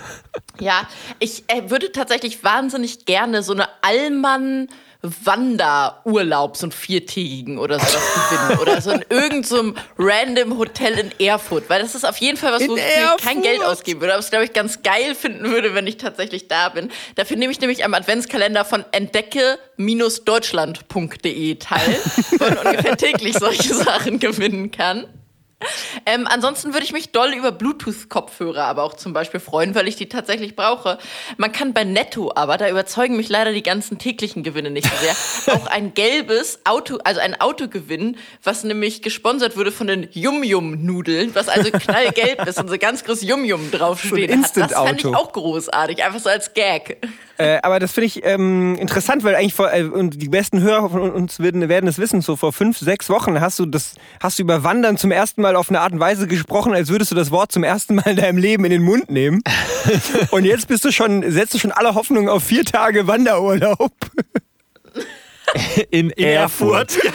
Ja, 0.60 0.86
ich 1.18 1.44
äh, 1.48 1.70
würde 1.70 1.90
tatsächlich 1.90 2.44
wahnsinnig 2.44 3.06
gerne 3.06 3.42
so 3.42 3.52
eine 3.54 3.66
Allmann 3.82 4.68
Wanderurlaub, 5.02 6.56
so 6.56 6.64
einen 6.66 6.72
viertägigen 6.72 7.58
oder 7.58 7.78
sowas 7.78 8.02
gewinnen. 8.30 8.58
Oder 8.60 8.80
so 8.82 8.90
in 8.90 9.04
irgendeinem 9.08 9.44
so 9.44 9.72
random 9.98 10.58
Hotel 10.58 10.98
in 10.98 11.12
Erfurt. 11.18 11.70
Weil 11.70 11.80
das 11.82 11.94
ist 11.94 12.04
auf 12.04 12.16
jeden 12.18 12.36
Fall 12.36 12.52
was, 12.52 12.68
wo 12.68 12.74
In 12.74 12.78
ich 12.78 12.84
kein 13.22 13.38
Erfurt? 13.38 13.42
Geld 13.42 13.62
ausgeben 13.62 14.00
würde. 14.00 14.12
Aber 14.14 14.20
es, 14.20 14.30
glaube 14.30 14.44
ich, 14.44 14.52
ganz 14.52 14.82
geil 14.82 15.14
finden 15.14 15.50
würde, 15.50 15.74
wenn 15.74 15.86
ich 15.86 15.96
tatsächlich 15.96 16.48
da 16.48 16.68
bin. 16.68 16.90
Dafür 17.14 17.36
nehme 17.38 17.52
ich 17.52 17.60
nämlich 17.60 17.84
am 17.84 17.94
Adventskalender 17.94 18.64
von 18.64 18.84
entdecke-deutschland.de 18.92 21.54
teil, 21.54 22.00
wo 22.38 22.44
man 22.44 22.58
ungefähr 22.58 22.96
täglich 22.96 23.36
solche 23.38 23.74
Sachen 23.84 24.18
gewinnen 24.20 24.70
kann. 24.70 25.06
Ähm, 26.06 26.26
ansonsten 26.26 26.72
würde 26.72 26.84
ich 26.84 26.92
mich 26.92 27.12
doll 27.12 27.34
über 27.34 27.52
Bluetooth-Kopfhörer 27.52 28.64
aber 28.64 28.84
auch 28.84 28.94
zum 28.94 29.12
Beispiel 29.12 29.38
freuen, 29.38 29.74
weil 29.74 29.86
ich 29.86 29.96
die 29.96 30.08
tatsächlich 30.08 30.56
brauche. 30.56 30.98
Man 31.36 31.52
kann 31.52 31.74
bei 31.74 31.84
Netto 31.84 32.32
aber, 32.34 32.56
da 32.56 32.68
überzeugen 32.70 33.16
mich 33.16 33.28
leider 33.28 33.52
die 33.52 33.62
ganzen 33.62 33.98
täglichen 33.98 34.42
Gewinne 34.42 34.70
nicht 34.70 34.88
so 34.88 34.96
sehr, 34.96 35.54
auch 35.54 35.66
ein 35.66 35.92
gelbes 35.92 36.60
Auto, 36.64 36.98
also 37.04 37.20
ein 37.20 37.38
Auto 37.40 37.68
gewinnen, 37.68 38.16
was 38.42 38.64
nämlich 38.64 39.02
gesponsert 39.02 39.56
wurde 39.56 39.72
von 39.72 39.88
den 39.88 40.08
Yum-Yum-Nudeln, 40.12 41.34
was 41.34 41.48
also 41.48 41.70
knallgelb 41.78 42.46
ist 42.46 42.58
und 42.58 42.68
so 42.68 42.78
ganz 42.78 43.04
groß 43.04 43.22
Yum-Yum 43.22 43.70
draufstehen 43.70 44.42
hat. 44.42 44.56
Das 44.56 44.72
fand 44.72 45.00
ich 45.00 45.06
auch 45.06 45.32
großartig, 45.32 46.02
einfach 46.02 46.20
so 46.20 46.30
als 46.30 46.54
Gag. 46.54 46.98
Äh, 47.40 47.58
aber 47.62 47.78
das 47.78 47.92
finde 47.92 48.06
ich 48.06 48.24
ähm, 48.24 48.76
interessant, 48.78 49.24
weil 49.24 49.34
eigentlich 49.34 49.54
vor, 49.54 49.72
äh, 49.72 49.84
und 49.84 50.20
die 50.20 50.28
besten 50.28 50.60
Hörer 50.60 50.90
von 50.90 51.10
uns 51.10 51.40
werden, 51.40 51.70
werden 51.70 51.88
es 51.88 51.98
wissen, 51.98 52.20
so 52.20 52.36
vor 52.36 52.52
fünf, 52.52 52.78
sechs 52.78 53.08
Wochen 53.08 53.40
hast 53.40 53.58
du 53.58 53.64
das, 53.64 53.94
hast 54.22 54.38
du 54.38 54.42
über 54.42 54.62
Wandern 54.62 54.98
zum 54.98 55.10
ersten 55.10 55.40
Mal 55.40 55.49
auf 55.56 55.68
eine 55.68 55.80
Art 55.80 55.92
und 55.92 56.00
Weise 56.00 56.26
gesprochen, 56.26 56.74
als 56.74 56.88
würdest 56.88 57.10
du 57.10 57.14
das 57.14 57.30
Wort 57.30 57.52
zum 57.52 57.64
ersten 57.64 57.94
Mal 57.94 58.06
in 58.06 58.16
deinem 58.16 58.38
Leben 58.38 58.64
in 58.64 58.70
den 58.70 58.82
Mund 58.82 59.10
nehmen. 59.10 59.42
und 60.30 60.44
jetzt 60.44 60.68
bist 60.68 60.84
du 60.84 60.92
schon, 60.92 61.30
setzt 61.30 61.54
du 61.54 61.58
schon 61.58 61.72
alle 61.72 61.94
Hoffnungen 61.94 62.28
auf 62.28 62.42
vier 62.42 62.64
Tage 62.64 63.06
Wanderurlaub. 63.06 63.92
In, 65.90 66.10
Erfurt. 66.10 66.96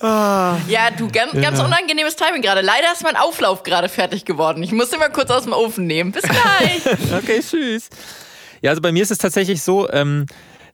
Oh. 0.00 0.04
Ja, 0.68 0.92
du, 0.96 1.08
ganz, 1.10 1.32
ganz 1.32 1.58
unangenehmes 1.58 2.14
Timing 2.14 2.40
gerade. 2.40 2.60
Leider 2.60 2.92
ist 2.92 3.02
mein 3.02 3.16
Auflauf 3.16 3.64
gerade 3.64 3.88
fertig 3.88 4.24
geworden. 4.24 4.62
Ich 4.62 4.70
muss 4.70 4.92
ihn 4.92 5.00
mal 5.00 5.10
kurz 5.10 5.28
aus 5.32 5.42
dem 5.42 5.52
Ofen 5.52 5.88
nehmen. 5.88 6.12
Bis 6.12 6.22
gleich. 6.22 6.86
Okay, 7.12 7.40
tschüss. 7.40 7.88
Ja, 8.62 8.70
also 8.70 8.80
bei 8.80 8.92
mir 8.92 9.02
ist 9.02 9.10
es 9.10 9.18
tatsächlich 9.18 9.60
so, 9.60 9.90
ähm, 9.90 10.26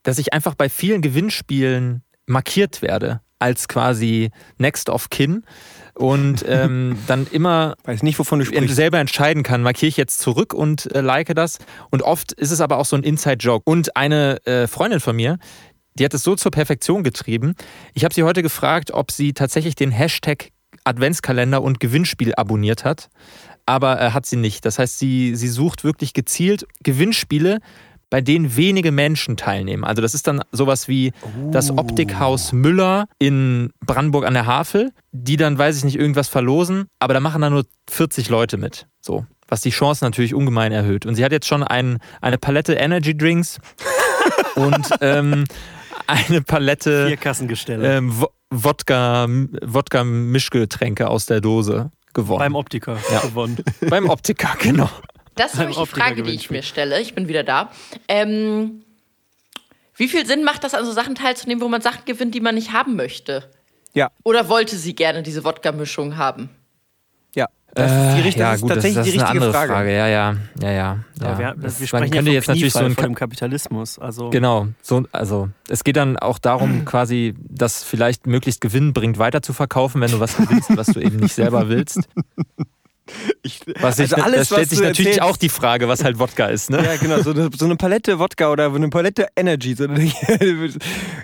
dass 0.03 0.19
ich 0.19 0.33
einfach 0.33 0.55
bei 0.55 0.69
vielen 0.69 1.03
Gewinnspielen 1.03 2.03
markiert 2.27 2.83
werde 2.83 3.21
als 3.39 3.69
quasi 3.69 4.31
Next 4.59 4.89
of 4.89 5.11
Kin 5.11 5.45
und 5.95 6.45
ähm, 6.49 6.99
dann 7.07 7.27
immer 7.31 7.75
Weiß 7.85 8.03
nicht, 8.03 8.19
wovon 8.19 8.39
du 8.39 8.47
sprichst. 8.47 8.75
selber 8.75 8.99
entscheiden 8.99 9.43
kann, 9.43 9.63
markiere 9.63 9.89
ich 9.89 9.97
jetzt 9.97 10.21
zurück 10.21 10.55
und 10.55 10.93
äh, 10.95 11.01
like 11.01 11.35
das. 11.35 11.59
Und 11.91 12.03
oft 12.03 12.33
ist 12.33 12.51
es 12.51 12.61
aber 12.61 12.79
auch 12.79 12.87
so 12.87 12.97
ein 12.97 13.03
Inside-Joke. 13.03 13.63
Und 13.65 13.97
eine 13.97 14.45
äh, 14.47 14.67
Freundin 14.67 15.01
von 15.01 15.15
mir, 15.17 15.39
die 15.95 16.05
hat 16.05 16.15
es 16.15 16.23
so 16.23 16.35
zur 16.37 16.51
Perfektion 16.51 17.05
getrieben. 17.05 17.55
Ich 17.93 18.05
habe 18.05 18.15
sie 18.15 18.23
heute 18.23 18.43
gefragt, 18.43 18.91
ob 18.93 19.11
sie 19.11 19.33
tatsächlich 19.33 19.75
den 19.75 19.91
Hashtag 19.91 20.51
Adventskalender 20.85 21.63
und 21.63 21.81
Gewinnspiel 21.81 22.35
abonniert 22.35 22.85
hat. 22.85 23.09
Aber 23.67 24.01
äh, 24.01 24.11
hat 24.11 24.27
sie 24.27 24.37
nicht. 24.37 24.65
Das 24.65 24.79
heißt, 24.79 24.99
sie, 24.99 25.37
sie 25.37 25.49
sucht 25.49 25.85
wirklich 25.85 26.13
gezielt 26.13 26.67
Gewinnspiele, 26.83 27.61
bei 28.11 28.21
denen 28.21 28.57
wenige 28.57 28.93
Menschen 28.93 29.37
teilnehmen. 29.37 29.85
Also 29.85 30.01
das 30.03 30.15
ist 30.15 30.27
dann 30.27 30.41
sowas 30.53 30.87
wie 30.89 31.13
das 31.51 31.71
Optikhaus 31.71 32.53
Müller 32.53 33.07
in 33.19 33.73
Brandenburg 33.85 34.25
an 34.27 34.35
der 34.35 34.47
Havel, 34.47 34.93
die 35.13 35.37
dann, 35.37 35.59
weiß 35.59 35.77
ich 35.79 35.85
nicht, 35.85 35.99
irgendwas 35.99 36.29
verlosen, 36.29 36.87
aber 36.99 37.15
da 37.15 37.21
machen 37.21 37.43
dann 37.43 37.53
nur 37.53 37.65
40 37.91 38.29
Leute 38.29 38.57
mit. 38.57 38.87
So. 39.01 39.27
Was 39.49 39.61
die 39.61 39.71
Chance 39.71 40.05
natürlich 40.05 40.35
ungemein 40.35 40.73
erhöht. 40.73 41.07
Und 41.07 41.17
sie 41.17 41.25
hat 41.25 41.33
jetzt 41.33 41.47
schon 41.47 41.63
ein, 41.63 41.99
eine 42.21 42.39
Palette 42.39 42.75
Energy 42.75 43.17
Drinks 43.17 43.59
und 44.55 44.89
ähm, 45.01 45.45
eine 46.07 46.41
Palette 46.43 47.09
Vier 47.09 47.17
Kassengestelle. 47.17 47.97
ähm, 47.99 48.13
Wo- 48.21 48.31
Wodka, 48.51 49.27
Wodka-Mischgetränke 49.63 51.09
aus 51.09 51.27
der 51.27 51.41
Dose 51.41 51.91
gewonnen. 52.13 52.39
Beim 52.39 52.55
Optiker 52.55 52.97
Ja. 53.13 53.21
gewonnen. 53.21 53.59
Beim 53.89 54.09
Optiker, 54.09 54.51
genau. 54.61 54.89
Das 55.37 55.53
ist 55.55 55.59
nämlich 55.59 55.77
die 55.79 55.87
Frage, 55.87 56.23
die 56.23 56.33
ich 56.33 56.51
mir 56.51 56.63
stelle. 56.63 57.01
Ich 57.01 57.15
bin 57.15 57.29
wieder 57.29 57.43
da. 57.43 57.71
Ähm, 58.09 58.83
wie 59.97 60.09
viel 60.09 60.27
Sinn 60.27 60.45
macht 60.45 60.65
das, 60.65 60.75
an 60.75 60.85
so 60.85 60.93
Sachen 60.93 61.15
teilzunehmen, 61.15 61.63
wo 61.63 61.69
man 61.69 61.81
Sachen 61.81 62.05
gewinnt, 62.05 62.35
die 62.35 62.41
man 62.41 62.55
nicht 62.55 62.73
haben 62.73 62.97
möchte? 62.97 63.51
Ja, 63.93 64.11
Oder 64.25 64.49
wollte 64.49 64.77
sie 64.77 64.95
gerne 64.95 65.23
diese 65.23 65.45
Wodka-Mischung 65.45 66.17
haben? 66.17 66.51
ja. 67.35 67.47
Das 67.77 67.91
ist, 67.91 68.17
die, 68.17 68.21
richt- 68.21 68.37
das 68.39 68.41
Äh, 68.41 68.41
ja, 68.41 68.55
ist 68.55 68.61
gut, 68.61 68.71
das, 68.71 68.77
tatsächlich 68.77 68.97
das 68.99 69.07
die 69.11 69.17
ist 69.17 69.23
richtige 69.25 69.51
Frage. 69.51 69.73
Frage. 69.73 69.93
Ja, 69.97 70.07
ja, 70.07 70.37
ja, 70.63 70.71
ja. 70.71 70.99
Ja, 71.21 71.33
ja. 71.33 71.39
wir, 71.39 71.55
Das- 71.61 71.81
wir 71.81 71.81
man 71.81 71.87
sprechen 71.89 72.11
könnte 72.13 72.31
ja 72.31 72.35
jetzt 72.35 72.47
natürlich 72.49 72.73
so 72.73 72.79
ein 72.79 72.95
dem 72.95 73.15
Kapitalismus. 73.17 73.99
Also 73.99 74.31
Genau, 74.31 74.69
so, 74.81 75.03
also 75.11 75.49
es 75.69 75.83
geht 75.83 75.97
dann 75.97 76.17
auch 76.17 76.39
darum, 76.39 76.85
quasi 76.85 77.35
das 77.41 77.83
vielleicht 77.83 78.29
möglichst 78.29 78.61
gewinnbringend 78.61 79.19
weiter 79.19 79.43
zu 79.43 79.53
verkaufen, 79.53 80.01
wenn 80.01 80.13
du 80.13 80.21
was 80.21 80.37
gewinnst, 80.37 80.77
was 80.77 80.87
du 80.89 81.01
eben 81.01 81.17
nicht 81.17 81.35
selber 81.35 81.69
willst. 81.69 82.01
Ich, 83.43 83.61
Was 83.81 84.01
also 84.01 84.17
ich, 84.17 84.23
alles, 84.25 84.49
da 84.49 84.55
stellt 84.55 84.71
sich 84.71 84.81
natürlich 84.81 85.07
erzählst- 85.17 85.23
auch 85.23 85.37
die 85.37 85.49
Frage, 85.51 85.89
was 85.89 86.03
halt 86.03 86.19
Wodka 86.19 86.47
ist, 86.47 86.71
ne? 86.71 86.83
Ja, 86.83 86.97
genau, 86.97 87.21
so 87.21 87.33
eine, 87.33 87.51
so 87.55 87.67
eine 87.67 87.77
Palette 87.77 88.19
Wodka 88.19 88.51
oder 88.51 88.73
eine 88.75 88.89
Palette 88.89 89.29
Energy. 89.37 89.75
So, 89.75 89.87
denke 89.87 90.05
ich, 90.05 90.15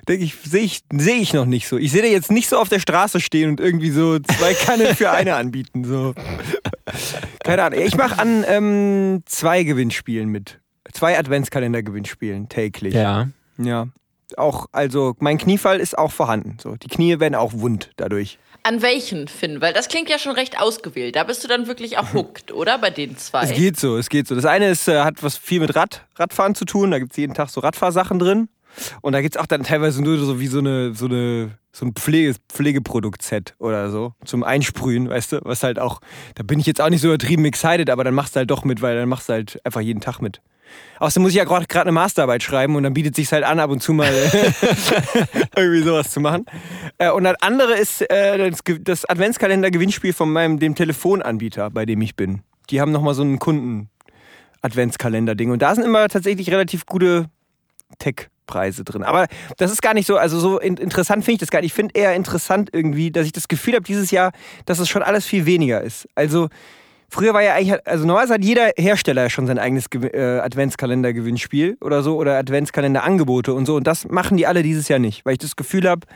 denk 0.09 0.23
ich, 0.23 0.35
sehe 0.45 0.61
ich, 0.63 0.83
seh 0.93 1.13
ich 1.13 1.33
noch 1.33 1.47
nicht 1.47 1.69
so. 1.69 1.79
Ich 1.79 1.91
sehe 1.93 2.03
da 2.03 2.09
jetzt 2.09 2.31
nicht 2.31 2.49
so 2.51 2.59
auf 2.59 2.69
der 2.69 2.81
Straße 2.81 3.21
stehen 3.21 3.51
und 3.51 3.61
irgendwie 3.61 3.91
so 3.91 4.19
zwei 4.19 4.53
Kannen 4.55 4.95
für 4.95 5.11
eine 5.11 5.37
anbieten. 5.37 5.85
So. 5.85 6.15
Keine 7.45 7.63
Ahnung. 7.63 7.81
Ich 7.81 7.97
mache 7.97 8.19
an 8.19 8.45
ähm, 8.47 9.23
zwei 9.27 9.63
Gewinnspielen 9.63 10.29
mit. 10.29 10.61
zwei 10.93 11.19
Adventskalender-Gewinnspielen 11.19 12.49
täglich. 12.49 12.95
Ja. 12.95 13.29
Ja. 13.59 13.89
Auch, 14.37 14.67
also 14.73 15.15
mein 15.19 15.39
Kniefall 15.39 15.81
ist 15.81 15.97
auch 15.99 16.13
vorhanden. 16.13 16.59
So, 16.63 16.77
die 16.77 16.89
Knie 16.89 17.19
werden 17.21 17.35
auch 17.35 17.53
wund 17.55 17.91
dadurch. 17.97 18.39
An 18.63 18.83
welchen, 18.83 19.29
Finn? 19.29 19.61
Weil 19.61 19.73
das 19.73 19.89
klingt 19.89 20.11
ja 20.11 20.19
schon 20.19 20.33
recht 20.33 20.61
ausgewählt. 20.61 21.17
Da 21.17 21.25
bist 21.25 21.43
du 21.43 21.49
dann 21.49 21.67
wirklich 21.67 21.99
auch 21.99 22.13
hooked, 22.15 22.53
oder? 22.53 22.79
Bei 22.79 22.91
den 22.91 23.17
zwei. 23.17 23.43
Es 23.45 23.53
geht 23.53 23.79
so, 23.79 23.97
es 23.97 24.09
geht 24.09 24.29
so. 24.29 24.35
Das 24.35 24.45
eine 24.45 24.69
ist, 24.71 24.89
äh, 24.89 25.01
hat 25.01 25.23
was 25.23 25.37
viel 25.37 25.61
mit 25.61 25.75
Rad, 25.75 26.07
Radfahren 26.17 26.55
zu 26.55 26.65
tun. 26.65 26.91
Da 26.91 26.99
gibt 26.99 27.13
es 27.13 27.17
jeden 27.17 27.35
Tag 27.35 27.49
so 27.51 27.61
Radfahrsachen 27.61 28.19
drin. 28.19 28.49
Und 29.01 29.13
da 29.13 29.21
gibt 29.21 29.35
es 29.35 29.41
auch 29.41 29.47
dann 29.47 29.65
teilweise 29.65 30.03
nur 30.03 30.19
so 30.19 30.41
wie 30.41 30.47
so 30.47 30.59
eine, 30.59 30.95
so 30.95 31.07
eine, 31.07 31.59
so 31.73 31.87
ein 31.87 31.93
Pflege, 31.95 32.35
Pflegeprodukt-Set 32.49 33.55
oder 33.59 33.91
so 33.91 34.15
zum 34.25 34.45
Einsprühen, 34.45 35.09
weißt 35.09 35.33
du? 35.33 35.41
Was 35.43 35.63
halt 35.63 35.79
auch, 35.79 36.01
da 36.35 36.43
bin 36.43 36.61
ich 36.61 36.67
jetzt 36.67 36.81
auch 36.81 36.91
nicht 36.91 37.01
so 37.01 37.09
übertrieben 37.09 37.45
excited, 37.45 37.91
aber 37.91 38.05
dann 38.05 38.15
machst 38.15 38.37
du 38.37 38.39
halt 38.39 38.51
doch 38.51 38.65
mit, 38.65 38.83
weil 38.83 38.97
dann 38.97 39.09
machst 39.09 39.29
du 39.29 39.33
halt 39.33 39.61
einfach 39.65 39.81
jeden 39.81 40.01
Tag 40.01 40.21
mit. 40.21 40.41
Außerdem 40.99 41.23
muss 41.23 41.33
ich 41.33 41.39
ja 41.39 41.45
gerade 41.45 41.67
eine 41.81 41.93
Masterarbeit 41.93 42.43
schreiben 42.43 42.77
und 42.77 42.83
dann 42.83 42.95
bietet 42.95 43.17
sich 43.17 43.31
halt 43.33 43.45
an, 43.45 43.59
ab 43.59 43.71
und 43.71 43.83
zu 43.83 43.93
mal 43.93 44.13
irgendwie 45.57 45.83
sowas 45.83 46.11
zu 46.11 46.21
machen. 46.21 46.45
Äh, 46.99 47.11
und 47.11 47.25
das 47.25 47.37
andere 47.41 47.75
ist 47.75 48.03
äh, 48.11 48.51
das, 48.51 48.65
Ge- 48.65 48.81
das 48.83 49.05
Adventskalender-Gewinnspiel 49.07 50.13
von 50.13 50.31
meinem 50.31 50.59
dem 50.59 50.75
Telefonanbieter, 50.75 51.71
bei 51.71 51.87
dem 51.87 52.01
ich 52.03 52.17
bin. 52.17 52.43
Die 52.71 52.81
haben 52.81 52.93
nochmal 52.93 53.15
so 53.15 53.23
einen 53.23 53.39
Kunden-Adventskalender-Ding. 53.39 55.51
Und 55.51 55.63
da 55.63 55.75
sind 55.75 55.85
immer 55.85 56.09
tatsächlich 56.09 56.51
relativ 56.51 56.87
gute 56.87 57.27
Tech-Preise 57.99 58.85
drin. 58.85 59.03
Aber 59.03 59.27
das 59.57 59.73
ist 59.73 59.83
gar 59.83 59.95
nicht 59.95 60.07
so, 60.07 60.17
also 60.17 60.39
so 60.39 60.59
in, 60.59 60.77
interessant 60.77 61.25
finde 61.25 61.35
ich 61.37 61.41
das 61.41 61.51
gar 61.51 61.61
nicht. 61.61 61.71
Ich 61.71 61.75
finde 61.75 61.99
eher 61.99 62.15
interessant 62.15 62.71
irgendwie, 62.73 63.11
dass 63.11 63.27
ich 63.27 63.33
das 63.33 63.49
Gefühl 63.49 63.75
habe 63.75 63.85
dieses 63.85 64.11
Jahr, 64.11 64.33
dass 64.67 64.79
es 64.79 64.89
schon 64.89 65.03
alles 65.03 65.27
viel 65.27 65.47
weniger 65.47 65.81
ist. 65.81 66.09
Also 66.15 66.49
früher 67.11 67.35
war 67.35 67.43
ja 67.43 67.55
eigentlich, 67.55 67.87
also 67.87 68.07
normalerweise 68.07 68.35
hat 68.35 68.45
jeder 68.45 68.71
Hersteller 68.77 69.23
ja 69.23 69.31
schon 69.31 69.47
sein 69.47 69.59
eigenes 69.59 69.87
äh, 69.93 70.41
Adventskalender-Gewinnspiel 70.41 71.77
oder 71.81 72.03
so 72.03 72.17
oder 72.17 72.39
Adventskalender-Angebote 72.39 73.53
und 73.53 73.67
so. 73.67 73.77
Und 73.77 73.87
das 73.87 74.09
machen 74.09 74.37
die 74.37 74.47
alle 74.47 74.63
dieses 74.63 74.89
Jahr 74.89 74.99
nicht, 74.99 75.25
weil 75.25 75.35
ich 75.35 75.39
das 75.39 75.57
Gefühl 75.57 75.89
habe, 75.89 76.07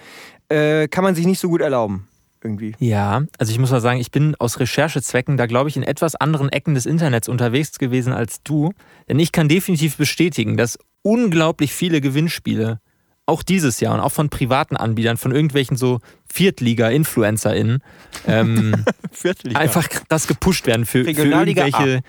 äh, 0.48 0.88
kann 0.88 1.04
man 1.04 1.14
sich 1.14 1.26
nicht 1.26 1.40
so 1.40 1.48
gut 1.48 1.60
erlauben. 1.60 2.08
Irgendwie. 2.42 2.74
Ja, 2.78 3.22
also 3.38 3.52
ich 3.52 3.58
muss 3.58 3.70
mal 3.70 3.80
sagen, 3.80 3.98
ich 3.98 4.10
bin 4.10 4.34
aus 4.38 4.60
Recherchezwecken 4.60 5.38
da, 5.38 5.46
glaube 5.46 5.70
ich, 5.70 5.78
in 5.78 5.82
etwas 5.82 6.14
anderen 6.14 6.50
Ecken 6.50 6.74
des 6.74 6.84
Internets 6.84 7.26
unterwegs 7.26 7.78
gewesen 7.78 8.12
als 8.12 8.42
du. 8.42 8.72
Denn 9.08 9.18
ich 9.18 9.32
kann 9.32 9.48
definitiv 9.48 9.96
bestätigen, 9.96 10.58
dass 10.58 10.78
unglaublich 11.00 11.72
viele 11.72 12.02
Gewinnspiele, 12.02 12.80
auch 13.26 13.42
dieses 13.42 13.80
Jahr 13.80 13.94
und 13.94 14.00
auch 14.00 14.12
von 14.12 14.28
privaten 14.28 14.76
Anbietern, 14.76 15.16
von 15.16 15.32
irgendwelchen 15.32 15.76
so 15.76 16.00
Viertliga-InfluencerInnen, 16.32 17.82
ähm, 18.26 18.84
Viertliga. 19.12 19.58
einfach 19.58 19.88
krass 19.88 20.26
gepusht 20.26 20.66
werden 20.66 20.84
für, 20.84 21.04
für 21.04 21.10
irgendwelche, 21.10 22.02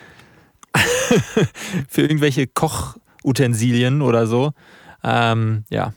für 1.87 2.01
irgendwelche 2.01 2.47
Kochutensilien 2.47 4.01
oder 4.01 4.27
so. 4.27 4.51
Ähm, 5.03 5.63
ja, 5.69 5.93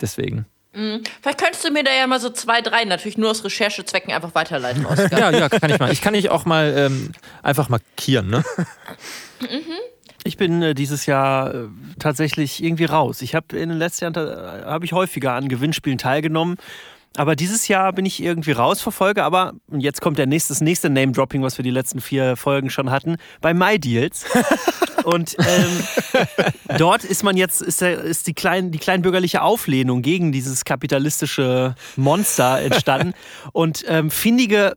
deswegen. 0.00 0.46
Mhm. 0.74 1.02
Vielleicht 1.22 1.40
könntest 1.40 1.64
du 1.64 1.70
mir 1.70 1.82
da 1.82 1.90
ja 1.92 2.06
mal 2.06 2.20
so 2.20 2.30
zwei, 2.30 2.60
drei, 2.60 2.84
natürlich 2.84 3.16
nur 3.16 3.30
aus 3.30 3.44
Recherchezwecken 3.44 4.12
einfach 4.12 4.34
weiterleiten, 4.34 4.84
Oskar. 4.84 5.18
Ja, 5.18 5.30
ja, 5.30 5.48
kann 5.48 5.70
ich 5.70 5.78
mal. 5.78 5.90
Ich 5.90 6.02
kann 6.02 6.12
dich 6.12 6.30
auch 6.30 6.44
mal 6.44 6.74
ähm, 6.76 7.12
einfach 7.42 7.68
markieren, 7.68 8.28
ne? 8.28 8.44
Ich 10.28 10.36
bin 10.36 10.62
äh, 10.62 10.74
dieses 10.74 11.06
Jahr 11.06 11.54
äh, 11.54 11.68
tatsächlich 11.98 12.62
irgendwie 12.62 12.84
raus. 12.84 13.22
Ich 13.22 13.34
habe 13.34 13.56
in 13.56 13.70
den 13.70 13.78
letzten 13.78 14.04
Jahren 14.04 14.14
äh, 14.14 14.64
habe 14.66 14.84
ich 14.84 14.92
häufiger 14.92 15.32
an 15.32 15.48
Gewinnspielen 15.48 15.96
teilgenommen. 15.96 16.56
Aber 17.16 17.34
dieses 17.34 17.66
Jahr 17.66 17.94
bin 17.94 18.04
ich 18.04 18.22
irgendwie 18.22 18.52
raus, 18.52 18.82
verfolge 18.82 19.24
aber, 19.24 19.54
und 19.68 19.80
jetzt 19.80 20.02
kommt 20.02 20.18
der 20.18 20.26
nächste, 20.26 20.52
das 20.52 20.60
nächste 20.60 20.90
Name-Dropping, 20.90 21.42
was 21.42 21.58
wir 21.58 21.62
die 21.62 21.70
letzten 21.70 22.02
vier 22.02 22.36
Folgen 22.36 22.68
schon 22.68 22.90
hatten, 22.90 23.16
bei 23.40 23.54
MyDeals. 23.54 24.26
und 25.04 25.34
ähm, 25.38 26.26
dort 26.76 27.04
ist 27.04 27.24
man 27.24 27.38
jetzt, 27.38 27.62
ist, 27.62 27.80
der, 27.80 27.98
ist 27.98 28.26
die, 28.26 28.34
klein, 28.34 28.70
die 28.70 28.78
kleinbürgerliche 28.78 29.40
Auflehnung 29.40 30.02
gegen 30.02 30.30
dieses 30.30 30.66
kapitalistische 30.66 31.74
Monster 31.96 32.60
entstanden. 32.60 33.14
und 33.52 33.82
ähm, 33.88 34.10
findige 34.10 34.76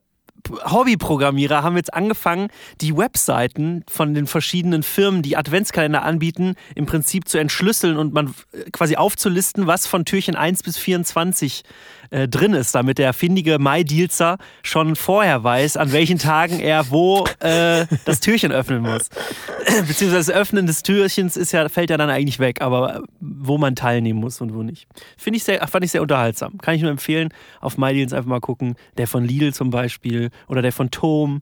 Hobbyprogrammierer 0.63 1.63
haben 1.63 1.75
jetzt 1.77 1.93
angefangen, 1.93 2.49
die 2.81 2.95
Webseiten 2.95 3.83
von 3.87 4.13
den 4.13 4.27
verschiedenen 4.27 4.83
Firmen, 4.83 5.21
die 5.21 5.37
Adventskalender 5.37 6.03
anbieten, 6.03 6.55
im 6.75 6.85
Prinzip 6.85 7.27
zu 7.27 7.37
entschlüsseln 7.37 7.97
und 7.97 8.13
man 8.13 8.33
äh, 8.51 8.69
quasi 8.71 8.95
aufzulisten, 8.95 9.67
was 9.67 9.87
von 9.87 10.05
Türchen 10.05 10.35
1 10.35 10.63
bis 10.63 10.77
24 10.77 11.63
äh, 12.11 12.27
drin 12.27 12.53
ist, 12.53 12.75
damit 12.75 12.97
der 12.97 13.13
findige 13.13 13.57
MyDealser 13.57 14.37
schon 14.63 14.95
vorher 14.95 15.43
weiß, 15.43 15.77
an 15.77 15.91
welchen 15.91 16.19
Tagen 16.19 16.59
er 16.59 16.91
wo 16.91 17.25
äh, 17.39 17.85
das 18.05 18.19
Türchen 18.19 18.51
öffnen 18.51 18.81
muss. 18.81 19.09
Beziehungsweise 19.87 20.31
das 20.31 20.31
Öffnen 20.31 20.67
des 20.67 20.83
Türchens 20.83 21.37
ist 21.37 21.51
ja, 21.51 21.67
fällt 21.69 21.89
ja 21.89 21.97
dann 21.97 22.09
eigentlich 22.09 22.39
weg, 22.39 22.61
aber 22.61 23.03
wo 23.19 23.57
man 23.57 23.75
teilnehmen 23.75 24.19
muss 24.19 24.41
und 24.41 24.53
wo 24.53 24.61
nicht. 24.61 24.87
Finde 25.17 25.37
ich 25.37 25.43
sehr, 25.43 25.65
fand 25.67 25.85
ich 25.85 25.91
sehr 25.91 26.01
unterhaltsam. 26.01 26.57
Kann 26.57 26.75
ich 26.75 26.81
nur 26.81 26.91
empfehlen, 26.91 27.29
auf 27.61 27.77
MyDeals 27.77 28.13
einfach 28.13 28.29
mal 28.29 28.41
gucken. 28.41 28.75
Der 28.97 29.07
von 29.07 29.23
Lidl 29.23 29.53
zum 29.53 29.69
Beispiel 29.69 30.29
oder 30.47 30.61
der 30.61 30.73
von 30.73 30.91
Tom. 30.91 31.41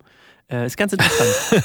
Äh, 0.52 0.66
ist 0.66 0.78
ganz 0.78 0.94
interessant. 0.94 1.64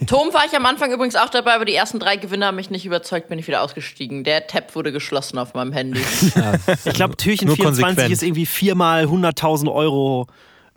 Tom 0.06 0.34
war 0.34 0.44
ich 0.44 0.56
am 0.56 0.66
Anfang 0.66 0.92
übrigens 0.92 1.14
auch 1.14 1.28
dabei, 1.28 1.54
aber 1.54 1.64
die 1.64 1.74
ersten 1.74 2.00
drei 2.00 2.16
Gewinner 2.16 2.46
haben 2.46 2.56
mich 2.56 2.68
nicht 2.70 2.84
überzeugt, 2.84 3.28
bin 3.28 3.38
ich 3.38 3.46
wieder 3.46 3.62
ausgestiegen. 3.62 4.24
Der 4.24 4.48
Tab 4.48 4.74
wurde 4.74 4.90
geschlossen 4.90 5.38
auf 5.38 5.54
meinem 5.54 5.72
Handy. 5.72 6.00
Ich 6.84 6.94
glaube, 6.94 7.16
Türchen 7.16 7.46
Nur 7.46 7.56
24 7.56 7.84
konsequent. 7.84 8.12
ist 8.12 8.22
irgendwie 8.24 8.46
viermal 8.46 9.04
100.000 9.04 9.72
Euro 9.72 10.26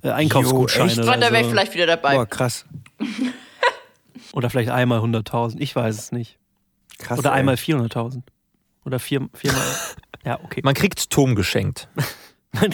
äh, 0.04 0.12
Einkaufsgutschein. 0.12 0.92
oder, 0.92 1.08
Aber 1.08 1.18
da 1.18 1.32
wäre 1.32 1.40
ich 1.40 1.46
so. 1.46 1.52
vielleicht 1.52 1.74
wieder 1.74 1.88
dabei. 1.88 2.16
Boah, 2.16 2.28
krass. 2.28 2.66
oder 4.34 4.52
vielleicht 4.52 4.70
einmal 4.70 5.00
100.000. 5.00 5.56
Ich 5.58 5.76
weiß 5.76 5.98
es 5.98 6.12
nicht. 6.12 6.38
krass 7.00 7.18
Oder 7.18 7.32
ey. 7.32 7.40
einmal 7.40 7.56
400.000. 7.56 8.22
Oder 8.86 9.00
vier, 9.00 9.28
viermal. 9.34 9.62
ja, 10.26 10.40
okay. 10.44 10.62
Man 10.64 10.76
kriegt 10.76 11.10
Tom 11.10 11.34
geschenkt. 11.34 11.88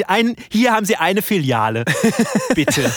Ein, 0.07 0.35
hier 0.51 0.73
haben 0.73 0.85
Sie 0.85 0.97
eine 0.97 1.21
Filiale. 1.21 1.85
Bitte. 2.53 2.91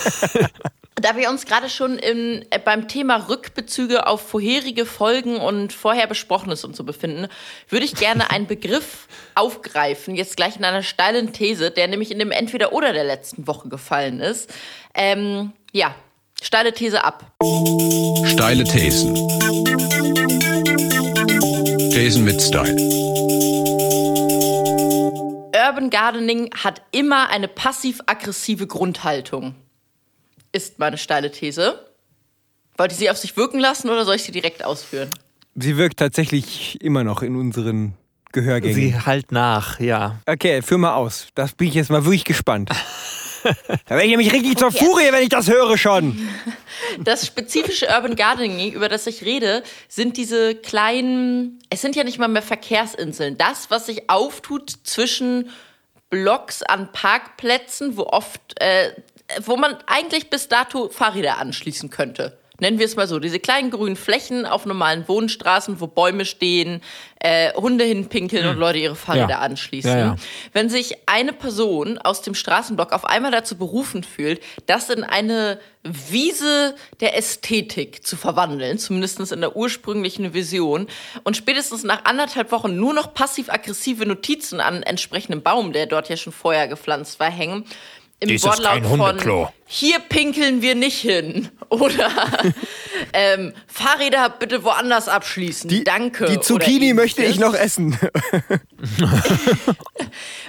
Da 0.97 1.17
wir 1.17 1.31
uns 1.31 1.47
gerade 1.47 1.71
schon 1.71 1.99
im, 1.99 2.43
äh, 2.51 2.59
beim 2.59 2.87
Thema 2.87 3.29
Rückbezüge 3.29 4.07
auf 4.07 4.21
vorherige 4.21 4.85
Folgen 4.85 5.37
und 5.37 5.73
vorher 5.73 6.07
Besprochenes 6.07 6.65
und 6.65 6.77
so 6.77 6.85
befinden, 6.85 7.29
würde 7.69 7.87
ich 7.87 7.95
gerne 7.95 8.31
einen 8.31 8.47
Begriff 8.47 9.09
aufgreifen, 9.35 10.15
jetzt 10.15 10.37
gleich 10.37 10.57
in 10.57 10.65
einer 10.65 10.83
steilen 10.83 11.33
These, 11.33 11.71
der 11.71 11.89
nämlich 11.89 12.11
in 12.11 12.19
dem 12.19 12.31
Entweder-Oder 12.31 12.93
der 12.93 13.05
letzten 13.05 13.47
Woche 13.47 13.71
gefallen 13.71 14.21
ist. 14.21 14.53
Ähm, 14.95 15.53
ja, 15.73 15.95
steile 16.43 16.75
These 16.75 17.03
ab. 17.03 17.25
Steile 18.27 18.65
Thesen. 18.65 19.15
Thesen 21.91 22.25
mit 22.25 22.41
Style. 22.43 22.77
Urban 25.55 25.89
Gardening 25.91 26.51
hat 26.63 26.83
immer 26.93 27.31
eine 27.31 27.49
passiv-aggressive 27.49 28.67
Grundhaltung. 28.67 29.55
Ist 30.53 30.79
meine 30.79 30.99
steile 30.99 31.31
These. 31.33 31.87
Wollt 32.77 32.93
ihr 32.93 32.97
sie 32.99 33.11
auf 33.11 33.17
sich 33.17 33.37
wirken 33.37 33.59
lassen 33.59 33.89
oder 33.89 34.05
soll 34.05 34.17
ich 34.17 34.23
sie 34.23 34.33
direkt 34.33 34.65
ausführen? 34.65 35.11
Sie 35.55 35.77
wirkt 35.77 35.99
tatsächlich 35.99 36.81
immer 36.81 37.05
noch 37.05 37.23
in 37.23 37.37
unseren 37.37 37.95
Gehörgängen. 38.33 38.75
Sie 38.75 38.99
halt 38.99 39.31
nach, 39.31 39.79
ja. 39.81 40.19
Okay, 40.27 40.63
führ 40.63 40.79
mal 40.79 40.95
aus. 40.95 41.29
Das 41.35 41.53
bin 41.53 41.69
ich 41.69 41.75
jetzt 41.75 41.91
mal 41.91 42.05
wirklich 42.05 42.25
gespannt. 42.25 42.71
da 43.43 43.91
werde 43.91 44.05
ich 44.05 44.11
nämlich 44.11 44.33
richtig 44.33 44.57
zur 44.57 44.69
Okay. 44.69 44.85
Furie, 44.85 45.13
wenn 45.13 45.23
ich 45.23 45.29
das 45.29 45.49
höre 45.51 45.77
schon. 45.77 46.29
Das 47.01 47.27
spezifische 47.27 47.89
Urban 47.89 48.17
Gardening, 48.17 48.73
über 48.73 48.89
das 48.89 49.07
ich 49.07 49.23
rede, 49.25 49.63
sind 49.89 50.17
diese 50.17 50.55
kleinen, 50.55 51.59
es 51.69 51.83
sind 51.83 51.97
ja 51.97 52.05
nicht 52.05 52.19
mal 52.19 52.29
mehr 52.29 52.43
Verkehrsinseln. 52.43 53.37
Das, 53.37 53.71
was 53.71 53.87
sich 53.87 54.09
auftut 54.09 54.71
zwischen 54.85 55.51
Blocks 56.09 56.63
an 56.63 56.93
Parkplätzen, 56.93 57.97
wo 57.97 58.05
oft, 58.05 58.41
äh, 58.61 58.93
wo 59.45 59.57
man 59.57 59.77
eigentlich 59.87 60.31
bis 60.31 60.49
dato 60.49 60.89
Fahrräder 60.89 61.39
anschließen 61.39 61.91
könnte. 61.91 62.39
Nennen 62.61 62.79
wir 62.79 62.87
es 62.87 62.95
mal 62.95 63.09
so. 63.09 63.19
Diese 63.19 63.41
kleinen 63.41 63.73
grünen 63.73 63.97
Flächen 63.97 64.47
auf 64.47 64.67
normalen 64.67 65.09
Wohnstraßen, 65.09 65.81
wo 65.81 65.89
Bäume 65.89 66.25
stehen, 66.25 66.81
äh, 67.19 67.53
Hunde 67.55 67.85
hinpinkeln 67.85 68.47
und 68.47 68.57
Leute 68.57 68.79
ihre 68.79 68.95
Fahrräder 68.95 69.29
Ja. 69.31 69.39
anschließen. 69.41 69.91
Ja, 69.91 69.99
ja. 69.99 70.17
Wenn 70.53 70.69
sich 70.69 70.97
eine 71.07 71.33
Person 71.33 71.99
aus 71.99 72.23
dem 72.23 72.37
Straßenblock 72.37 72.93
auf 72.93 73.05
einmal 73.05 73.33
dazu 73.33 73.57
berufen 73.57 74.05
fühlt, 74.05 74.41
das 74.67 74.91
in 74.91 75.03
eine 75.03 75.59
Wiese 75.83 76.77
der 77.01 77.17
Ästhetik 77.17 78.07
zu 78.07 78.17
verwandeln, 78.17 78.79
zumindest 78.79 79.33
in 79.33 79.41
der 79.41 79.57
ursprünglichen 79.57 80.33
Vision, 80.33 80.87
und 81.25 81.37
spätestens 81.37 81.83
nach 81.83 82.05
anderthalb 82.05 82.53
Wochen 82.53 82.77
nur 82.77 82.95
noch 82.95 83.13
passiv-aggressive 83.13 84.07
Notizen 84.07 84.61
an 84.61 84.85
entsprechendem 84.85 85.43
Baum, 85.43 85.73
der 85.73 85.87
dort 85.87 86.09
ja 86.09 86.17
schon 86.17 86.33
vorher 86.33 86.69
gepflanzt 86.69 87.19
war, 87.19 87.31
hängen, 87.31 87.65
im 88.23 88.29
Dies 88.29 88.43
ist 88.43 88.49
Wortlaut 88.49 88.73
kein 88.73 88.85
von 88.85 89.01
Hundeklo. 89.01 89.49
hier 89.67 89.99
pinkeln 89.99 90.63
wir 90.63 90.75
nicht 90.75 90.99
hin 90.99 91.51
oder 91.69 92.11
ähm, 93.13 93.53
Fahrräder 93.67 94.31
bitte 94.31 94.65
woanders 94.65 95.09
abschließen. 95.09 95.85
Danke. 95.85 96.27
Die 96.27 96.41
Zucchini 96.41 96.95
möchte 96.95 97.23
ich 97.25 97.39
noch 97.39 97.55
essen. 97.55 97.99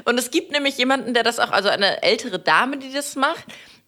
Und 0.06 0.18
es 0.20 0.32
gibt 0.32 0.52
nämlich 0.52 0.78
jemanden, 0.78 1.14
der 1.14 1.24
das 1.24 1.40
auch, 1.40 1.52
also 1.52 1.70
eine 1.70 2.04
ältere 2.04 2.40
Dame, 2.40 2.78
die 2.78 2.92
das 2.92 3.16
macht. 3.16 3.44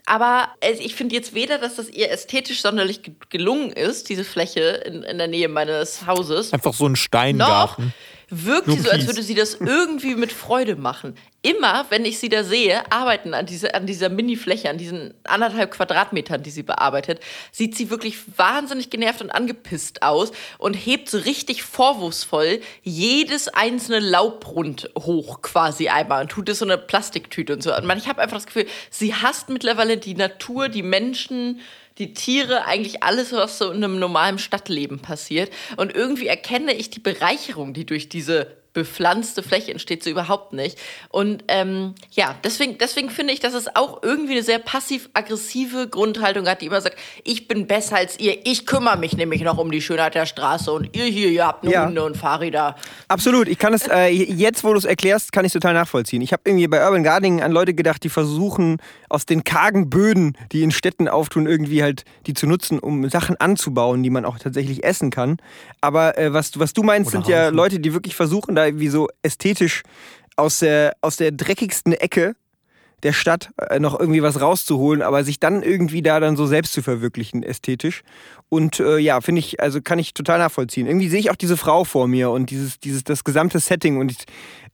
aber 0.06 0.50
äh, 0.62 0.72
ich 0.74 0.96
finde 0.96 1.16
jetzt 1.16 1.34
weder, 1.34 1.58
dass 1.58 1.76
das 1.76 1.90
ihr 1.90 2.12
ästhetisch 2.12 2.62
sonderlich 2.62 3.02
ge- 3.04 3.14
gelungen 3.30 3.72
ist, 3.72 4.10
diese 4.10 4.24
Fläche 4.24 4.62
in, 4.86 5.04
in 5.04 5.18
der 5.18 5.28
Nähe 5.28 5.50
meines 5.50 6.06
Hauses, 6.06 6.54
Einfach 6.54 6.74
so 6.74 6.86
ein 6.86 6.92
noch 6.92 6.98
Steingarten. 6.98 7.94
Wirkt 8.30 8.68
Nur 8.68 8.78
sie 8.78 8.84
so, 8.84 8.92
als 8.92 9.08
würde 9.08 9.24
sie 9.24 9.36
das 9.36 9.56
irgendwie 9.56 10.16
mit 10.16 10.32
Freude 10.32 10.76
machen. 10.76 11.16
Immer, 11.42 11.86
wenn 11.90 12.06
ich 12.06 12.20
sie 12.20 12.30
da 12.30 12.44
sehe, 12.44 12.92
arbeiten 12.92 13.34
an, 13.34 13.46
diese, 13.46 13.76
an 13.76 13.86
dieser 13.86 14.10
Mini-Fläche, 14.10 14.70
an 14.70 14.78
diesen 14.78 15.14
anderthalb 15.24 15.72
Quadratmetern, 15.72 16.42
die 16.42 16.50
sie 16.50 16.64
bearbeitet, 16.64 17.20
sieht 17.52 17.76
sie 17.78 17.90
wirklich 17.90 18.18
wahnsinnig 18.38 18.90
genervt 18.90 19.22
und 19.22 19.30
angepisst 19.30 20.02
aus 20.02 20.32
und 20.58 20.74
hebt 20.74 21.10
so 21.10 21.20
richtig 21.20 21.64
vorwurfsvoll 21.64 22.62
jedes 22.82 23.48
einzelne 23.48 24.00
Laubrund 24.00 24.90
hoch 24.98 25.42
quasi 25.42 25.90
einmal 25.90 26.24
und 26.24 26.30
tut 26.30 26.50
es 26.50 26.60
so 26.60 26.66
eine 26.66 26.80
Plastiktüte 26.80 27.54
und 27.54 27.62
so. 27.62 27.76
Und 27.76 27.86
man, 27.86 27.98
ich 27.98 28.08
habe 28.08 28.22
einfach 28.22 28.38
das 28.38 28.48
Gefühl, 28.48 28.66
sie 28.90 29.14
hasst 29.14 29.50
mittlerweile 29.50 29.98
die 29.98 30.16
Natur, 30.16 30.70
die 30.70 30.84
Menschen, 30.84 31.62
die 31.98 32.14
Tiere, 32.14 32.66
eigentlich 32.66 33.04
alles, 33.04 33.32
was 33.32 33.58
so 33.58 33.72
in 33.72 33.84
einem 33.84 34.00
normalen 34.00 34.38
Stadtleben 34.38 35.00
passiert. 35.00 35.52
Und 35.78 35.96
irgendwie 35.96 36.28
erkenne 36.28 36.74
ich 36.74 36.90
die 36.90 37.00
Bereicherung, 37.00 37.74
die 37.74 37.86
durch 37.86 38.10
diese 38.10 38.58
bepflanzte 38.76 39.42
Fläche 39.42 39.72
entsteht, 39.72 40.04
so 40.04 40.12
überhaupt 40.12 40.54
nicht. 40.54 40.78
Und 41.10 41.44
ähm, 41.48 41.96
ja, 42.12 42.36
deswegen, 42.44 42.78
deswegen 42.78 43.10
finde 43.10 43.34
ich, 43.34 43.40
dass 43.40 43.56
es 43.56 43.76
auch 43.76 44.04
irgendwie 44.04 44.34
eine 44.34 44.44
sehr 44.44 44.60
passiv-aggressive 44.60 45.88
Grundhaltung 45.88 46.48
hat, 46.48 46.62
die 46.62 46.68
immer 46.68 46.82
sagt, 46.82 46.98
ich 47.24 47.48
bin 47.48 47.68
besser 47.68 47.96
als 47.96 48.20
ihr, 48.20 48.46
ich 48.46 48.66
kümmere 48.66 48.98
mich 48.98 49.16
nämlich 49.18 49.42
noch 49.42 49.58
um 49.58 49.72
die 49.72 49.82
Schönheit 49.82 50.16
der 50.16 50.26
Straße 50.26 50.72
und 50.72 50.96
ihr 50.96 51.06
hier, 51.06 51.30
ihr 51.30 51.48
habt 51.48 51.64
nur 51.64 51.74
Ja. 51.74 51.86
Hunde 51.88 52.04
und 52.04 52.18
Fahrräder. 52.18 52.76
Absolut. 53.08 53.48
Ich 53.48 53.58
kann 53.58 53.74
es, 53.74 53.88
äh, 53.88 54.08
jetzt 54.10 54.64
wo 54.64 54.72
du 54.74 54.78
es 54.78 54.86
erklärst, 54.86 55.32
kann 55.32 55.46
ich 55.46 55.54
total 55.54 55.74
nachvollziehen. 55.74 56.22
Ich 56.22 56.34
habe 56.34 56.44
irgendwie 56.46 56.68
bei 56.68 56.84
Urban 56.86 57.04
Gardening 57.04 57.42
an 57.42 57.52
Leute 57.52 57.74
gedacht, 57.74 58.04
die 58.04 58.10
versuchen, 58.10 58.78
aus 59.10 59.26
den 59.26 59.44
kargen 59.44 59.90
Böden, 59.90 60.38
die 60.52 60.64
in 60.64 60.72
Städten 60.72 61.08
auftun, 61.08 61.48
irgendwie 61.48 61.82
halt 61.82 62.04
die 62.28 62.34
zu 62.34 62.46
nutzen, 62.48 62.80
um 62.80 63.10
Sachen 63.10 63.40
anzubauen, 63.40 64.04
die 64.04 64.10
man 64.10 64.26
auch 64.26 64.38
tatsächlich 64.38 64.84
essen 64.84 65.12
kann. 65.12 65.38
Aber 65.80 66.18
äh, 66.18 66.34
was, 66.34 66.52
du- 66.52 66.60
was 66.60 66.74
du 66.74 66.84
meinst, 66.84 67.14
Oder 67.14 67.24
sind 67.24 67.32
ja. 67.32 67.50
Leute, 67.50 67.80
die 67.80 67.94
wirklich 67.94 68.16
versuchen, 68.16 68.56
da 68.56 68.65
irgendwie 68.66 68.90
so 68.90 69.08
ästhetisch 69.24 69.84
aus 70.36 70.60
der, 70.60 70.96
aus 71.02 71.18
der 71.18 71.32
dreckigsten 71.32 71.94
Ecke 71.94 72.36
der 73.04 73.14
Stadt 73.14 73.52
äh, 73.70 73.80
noch 73.80 74.00
irgendwie 74.00 74.24
was 74.24 74.42
rauszuholen, 74.42 75.02
aber 75.02 75.24
sich 75.24 75.40
dann 75.40 75.62
irgendwie 75.62 76.02
da 76.02 76.20
dann 76.20 76.36
so 76.36 76.48
selbst 76.48 76.74
zu 76.74 76.82
verwirklichen, 76.82 77.44
ästhetisch. 77.44 78.02
Und 78.50 78.80
äh, 78.80 78.98
ja, 78.98 79.22
finde 79.22 79.40
ich, 79.40 79.62
also 79.62 79.80
kann 79.82 80.00
ich 80.00 80.14
total 80.14 80.40
nachvollziehen. 80.40 80.88
Irgendwie 80.88 81.10
sehe 81.10 81.20
ich 81.20 81.30
auch 81.30 81.36
diese 81.36 81.56
Frau 81.56 81.84
vor 81.84 82.08
mir 82.08 82.32
und 82.32 82.50
dieses, 82.50 82.80
dieses, 82.80 83.04
das 83.04 83.24
gesamte 83.24 83.60
Setting 83.60 83.98
und 83.98 84.12
ich, 84.12 84.18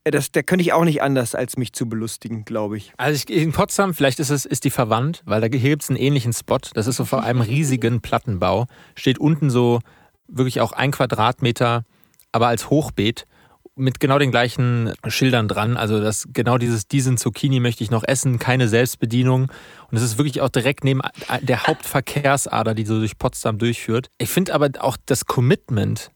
äh, 0.04 0.10
das, 0.10 0.32
da 0.32 0.42
könnte 0.42 0.62
ich 0.62 0.72
auch 0.72 0.84
nicht 0.84 1.02
anders, 1.02 1.34
als 1.34 1.56
mich 1.56 1.72
zu 1.74 1.88
belustigen, 1.88 2.44
glaube 2.44 2.78
ich. 2.78 2.92
Also 2.96 3.16
ich, 3.16 3.36
in 3.36 3.52
Potsdam, 3.52 3.92
vielleicht 3.92 4.18
ist 4.18 4.30
es 4.30 4.46
ist 4.46 4.64
die 4.64 4.70
verwandt, 4.70 5.22
weil 5.26 5.40
da 5.40 5.48
gibt 5.48 5.82
es 5.82 5.90
einen 5.90 5.98
ähnlichen 5.98 6.32
Spot. 6.32 6.58
Das 6.74 6.86
ist 6.86 6.96
so 6.96 7.04
vor 7.04 7.22
einem 7.22 7.42
riesigen 7.42 8.00
Plattenbau. 8.00 8.66
Steht 8.94 9.18
unten 9.18 9.50
so 9.50 9.80
wirklich 10.26 10.60
auch 10.62 10.72
ein 10.72 10.90
Quadratmeter, 10.92 11.84
aber 12.30 12.46
als 12.46 12.70
Hochbeet 12.70 13.26
mit 13.74 14.00
genau 14.00 14.18
den 14.18 14.30
gleichen 14.30 14.92
Schildern 15.06 15.48
dran. 15.48 15.76
Also 15.76 16.00
das 16.00 16.28
genau 16.32 16.58
dieses 16.58 16.88
diesen 16.88 17.16
Zucchini 17.16 17.60
möchte 17.60 17.82
ich 17.82 17.90
noch 17.90 18.04
essen, 18.04 18.38
keine 18.38 18.68
Selbstbedienung. 18.68 19.50
Und 19.90 19.96
es 19.96 20.02
ist 20.02 20.18
wirklich 20.18 20.40
auch 20.40 20.48
direkt 20.48 20.84
neben 20.84 21.00
der 21.40 21.66
Hauptverkehrsader, 21.66 22.74
die 22.74 22.84
so 22.84 22.98
durch 22.98 23.18
Potsdam 23.18 23.58
durchführt. 23.58 24.08
Ich 24.18 24.28
finde 24.28 24.54
aber 24.54 24.70
auch 24.80 24.96
das 25.06 25.26
Commitment, 25.26 26.10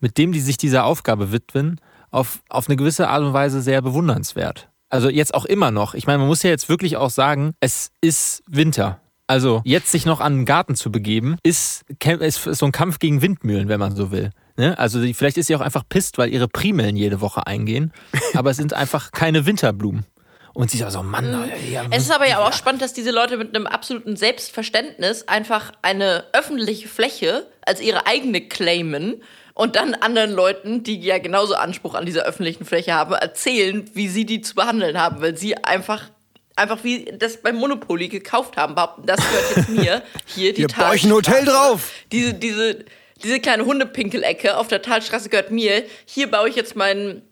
mit 0.00 0.18
dem 0.18 0.32
die 0.32 0.40
sich 0.40 0.56
dieser 0.56 0.84
Aufgabe 0.84 1.32
widmen, 1.32 1.80
auf, 2.10 2.42
auf 2.48 2.68
eine 2.68 2.76
gewisse 2.76 3.08
Art 3.08 3.22
und 3.22 3.32
Weise 3.32 3.62
sehr 3.62 3.82
bewundernswert. 3.82 4.68
Also 4.88 5.08
jetzt 5.08 5.34
auch 5.34 5.44
immer 5.44 5.70
noch. 5.70 5.94
Ich 5.94 6.06
meine, 6.06 6.18
man 6.18 6.26
muss 6.26 6.42
ja 6.42 6.50
jetzt 6.50 6.68
wirklich 6.68 6.96
auch 6.96 7.10
sagen, 7.10 7.52
es 7.60 7.92
ist 8.00 8.42
Winter. 8.48 9.00
Also 9.28 9.62
jetzt 9.64 9.92
sich 9.92 10.06
noch 10.06 10.20
an 10.20 10.38
den 10.38 10.44
Garten 10.44 10.74
zu 10.74 10.90
begeben, 10.90 11.36
ist, 11.44 11.84
ist 12.02 12.42
so 12.42 12.66
ein 12.66 12.72
Kampf 12.72 12.98
gegen 12.98 13.22
Windmühlen, 13.22 13.68
wenn 13.68 13.78
man 13.78 13.94
so 13.94 14.10
will. 14.10 14.30
Ne? 14.60 14.78
Also 14.78 15.00
vielleicht 15.14 15.38
ist 15.38 15.46
sie 15.46 15.56
auch 15.56 15.62
einfach 15.62 15.84
pisst, 15.88 16.18
weil 16.18 16.28
ihre 16.28 16.46
Primeln 16.46 16.94
jede 16.94 17.22
Woche 17.22 17.46
eingehen. 17.46 17.92
Aber 18.34 18.50
es 18.50 18.58
sind 18.58 18.74
einfach 18.74 19.10
keine 19.10 19.46
Winterblumen. 19.46 20.04
Und 20.52 20.70
sie 20.70 20.80
ist 20.80 20.92
so, 20.92 21.02
Mann, 21.02 21.34
Alter, 21.34 21.56
ja, 21.56 21.84
Es 21.90 22.02
ist 22.02 22.10
aber 22.10 22.28
ja 22.28 22.40
auch 22.40 22.52
spannend, 22.52 22.82
dass 22.82 22.92
diese 22.92 23.10
Leute 23.10 23.38
mit 23.38 23.56
einem 23.56 23.66
absoluten 23.66 24.16
Selbstverständnis 24.16 25.28
einfach 25.28 25.72
eine 25.80 26.24
öffentliche 26.34 26.88
Fläche 26.88 27.46
als 27.62 27.80
ihre 27.80 28.06
eigene 28.06 28.42
claimen 28.42 29.22
und 29.54 29.76
dann 29.76 29.94
anderen 29.94 30.32
Leuten, 30.32 30.82
die 30.82 31.00
ja 31.00 31.16
genauso 31.16 31.54
Anspruch 31.54 31.94
an 31.94 32.04
dieser 32.04 32.24
öffentlichen 32.24 32.66
Fläche 32.66 32.92
haben, 32.92 33.14
erzählen, 33.14 33.88
wie 33.94 34.08
sie 34.08 34.26
die 34.26 34.42
zu 34.42 34.54
behandeln 34.54 34.98
haben, 34.98 35.22
weil 35.22 35.38
sie 35.38 35.56
einfach 35.56 36.10
einfach 36.56 36.84
wie 36.84 37.06
das 37.18 37.38
beim 37.38 37.56
Monopoly 37.56 38.08
gekauft 38.08 38.58
haben, 38.58 38.74
behaupten, 38.74 39.06
das 39.06 39.16
gehört 39.16 39.56
jetzt 39.56 39.68
mir. 39.70 40.02
Hier 40.26 40.52
die 40.52 40.62
Ihr 40.62 40.68
bei 40.68 40.90
euch 40.90 41.04
ein 41.04 41.12
Hotel 41.12 41.46
drauf. 41.46 41.90
Diese 42.12 42.34
diese 42.34 42.84
diese 43.22 43.40
kleine 43.40 43.64
Hundepinkelecke 43.64 44.56
auf 44.56 44.68
der 44.68 44.82
Talstraße 44.82 45.28
gehört 45.28 45.50
mir. 45.50 45.84
Hier 46.06 46.30
baue 46.30 46.48
ich 46.48 46.56
jetzt 46.56 46.76
meinen 46.76 47.22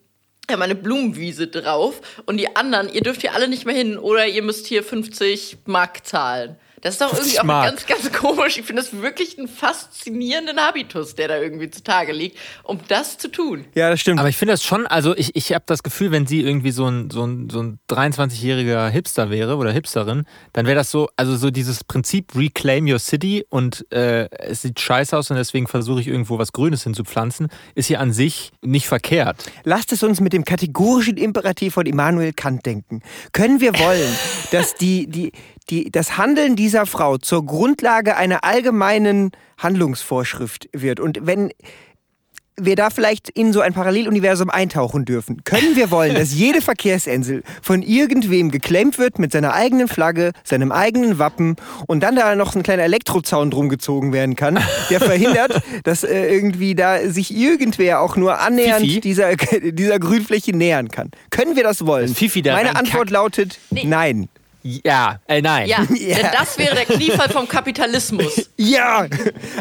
meine 0.57 0.73
Blumenwiese 0.75 1.47
drauf 1.47 2.01
und 2.25 2.37
die 2.37 2.55
anderen, 2.55 2.91
ihr 2.91 3.01
dürft 3.01 3.21
hier 3.21 3.35
alle 3.35 3.47
nicht 3.47 3.65
mehr 3.65 3.75
hin 3.75 3.99
oder 3.99 4.25
ihr 4.25 4.41
müsst 4.41 4.65
hier 4.65 4.83
50 4.83 5.57
Mark 5.65 6.07
zahlen. 6.07 6.57
Das 6.81 6.95
ist 6.95 7.01
doch 7.01 7.13
irgendwie 7.13 7.35
50 7.35 7.39
auch 7.39 7.63
ganz, 7.63 7.85
ganz 7.85 8.11
komisch. 8.11 8.57
Ich 8.57 8.65
finde 8.65 8.81
das 8.81 8.93
wirklich 9.01 9.37
einen 9.37 9.47
faszinierenden 9.47 10.59
Habitus, 10.59 11.15
der 11.15 11.27
da 11.27 11.37
irgendwie 11.37 11.69
zutage 11.69 12.11
liegt, 12.11 12.37
um 12.63 12.79
das 12.87 13.17
zu 13.17 13.29
tun. 13.29 13.65
Ja, 13.75 13.89
das 13.89 13.99
stimmt. 13.99 14.19
Aber 14.19 14.29
ich 14.29 14.37
finde 14.37 14.53
das 14.53 14.63
schon, 14.63 14.87
also 14.87 15.15
ich, 15.15 15.35
ich 15.35 15.53
habe 15.53 15.63
das 15.67 15.83
Gefühl, 15.83 16.11
wenn 16.11 16.27
sie 16.27 16.41
irgendwie 16.41 16.71
so 16.71 16.85
ein, 16.85 17.09
so 17.09 17.25
ein, 17.25 17.49
so 17.49 17.61
ein 17.61 17.79
23-jähriger 17.89 18.89
Hipster 18.89 19.29
wäre 19.29 19.57
oder 19.57 19.71
Hipsterin, 19.71 20.25
dann 20.53 20.65
wäre 20.65 20.75
das 20.75 20.91
so, 20.91 21.09
also 21.15 21.35
so 21.35 21.51
dieses 21.51 21.83
Prinzip 21.83 22.35
Reclaim 22.35 22.87
Your 22.87 22.99
City 22.99 23.45
und 23.49 23.85
äh, 23.91 24.29
es 24.31 24.61
sieht 24.61 24.79
scheiße 24.79 25.17
aus 25.17 25.29
und 25.31 25.37
deswegen 25.37 25.67
versuche 25.67 26.01
ich 26.01 26.07
irgendwo 26.07 26.37
was 26.37 26.51
Grünes 26.51 26.83
hinzupflanzen, 26.83 27.47
ist 27.75 27.87
hier 27.87 27.99
an 27.99 28.13
sich 28.13 28.51
nicht 28.61 28.87
verkehrt. 28.87 29.51
Lasst 29.63 29.91
es 29.91 30.03
uns 30.03 30.19
mit 30.21 30.33
dem 30.33 30.45
kategorischen 30.45 31.17
Imperativ 31.17 31.73
von 31.73 31.85
Immanuel 31.85 32.33
Kant 32.33 32.65
denken. 32.65 33.01
Können 33.31 33.61
wir 33.61 33.77
wollen, 33.77 34.15
dass 34.51 34.75
die, 34.75 35.07
die, 35.07 35.31
die, 35.69 35.91
das 35.91 36.17
Handeln 36.17 36.55
dieser 36.55 36.85
Frau 36.85 37.17
zur 37.17 37.45
Grundlage 37.45 38.15
einer 38.15 38.43
allgemeinen 38.43 39.31
Handlungsvorschrift 39.57 40.69
wird? 40.73 40.99
Und 40.99 41.19
wenn 41.21 41.51
wir 42.65 42.75
da 42.75 42.89
vielleicht 42.89 43.29
in 43.29 43.53
so 43.53 43.61
ein 43.61 43.73
Paralleluniversum 43.73 44.49
eintauchen 44.49 45.05
dürfen, 45.05 45.43
können 45.43 45.75
wir 45.75 45.91
wollen, 45.91 46.15
dass 46.15 46.33
jede 46.37 46.61
Verkehrsinsel 46.61 47.43
von 47.61 47.81
irgendwem 47.81 48.51
geklemmt 48.51 48.97
wird 48.97 49.19
mit 49.19 49.31
seiner 49.31 49.53
eigenen 49.53 49.87
Flagge, 49.87 50.31
seinem 50.43 50.71
eigenen 50.71 51.19
Wappen 51.19 51.55
und 51.87 52.01
dann 52.01 52.15
da 52.15 52.35
noch 52.35 52.55
ein 52.55 52.63
kleiner 52.63 52.83
Elektrozaun 52.83 53.51
drum 53.51 53.69
gezogen 53.69 54.13
werden 54.13 54.35
kann, 54.35 54.59
der 54.89 54.99
verhindert, 54.99 55.61
dass 55.83 56.03
äh, 56.03 56.33
irgendwie 56.33 56.75
da 56.75 57.09
sich 57.09 57.35
irgendwer 57.35 58.01
auch 58.01 58.15
nur 58.15 58.39
annähernd 58.39 58.85
Fifi? 58.85 59.01
dieser, 59.01 59.35
dieser 59.61 59.99
Grünfläche 59.99 60.55
nähern 60.55 60.89
kann. 60.89 61.11
Können 61.29 61.55
wir 61.55 61.63
das 61.63 61.85
wollen? 61.85 62.13
Fifi 62.13 62.41
da 62.41 62.53
Meine? 62.53 62.75
Antwort 62.75 63.09
lautet 63.09 63.59
Nee. 63.71 63.83
nein. 63.85 64.29
Ja, 64.61 65.19
äh, 65.27 65.41
nein. 65.41 65.67
Ja, 65.67 65.85
denn 65.89 66.27
das 66.33 66.57
wäre 66.57 66.75
der 66.75 66.85
Kniefall 66.85 67.29
vom 67.29 67.47
Kapitalismus. 67.47 68.49
Ja, 68.61 69.07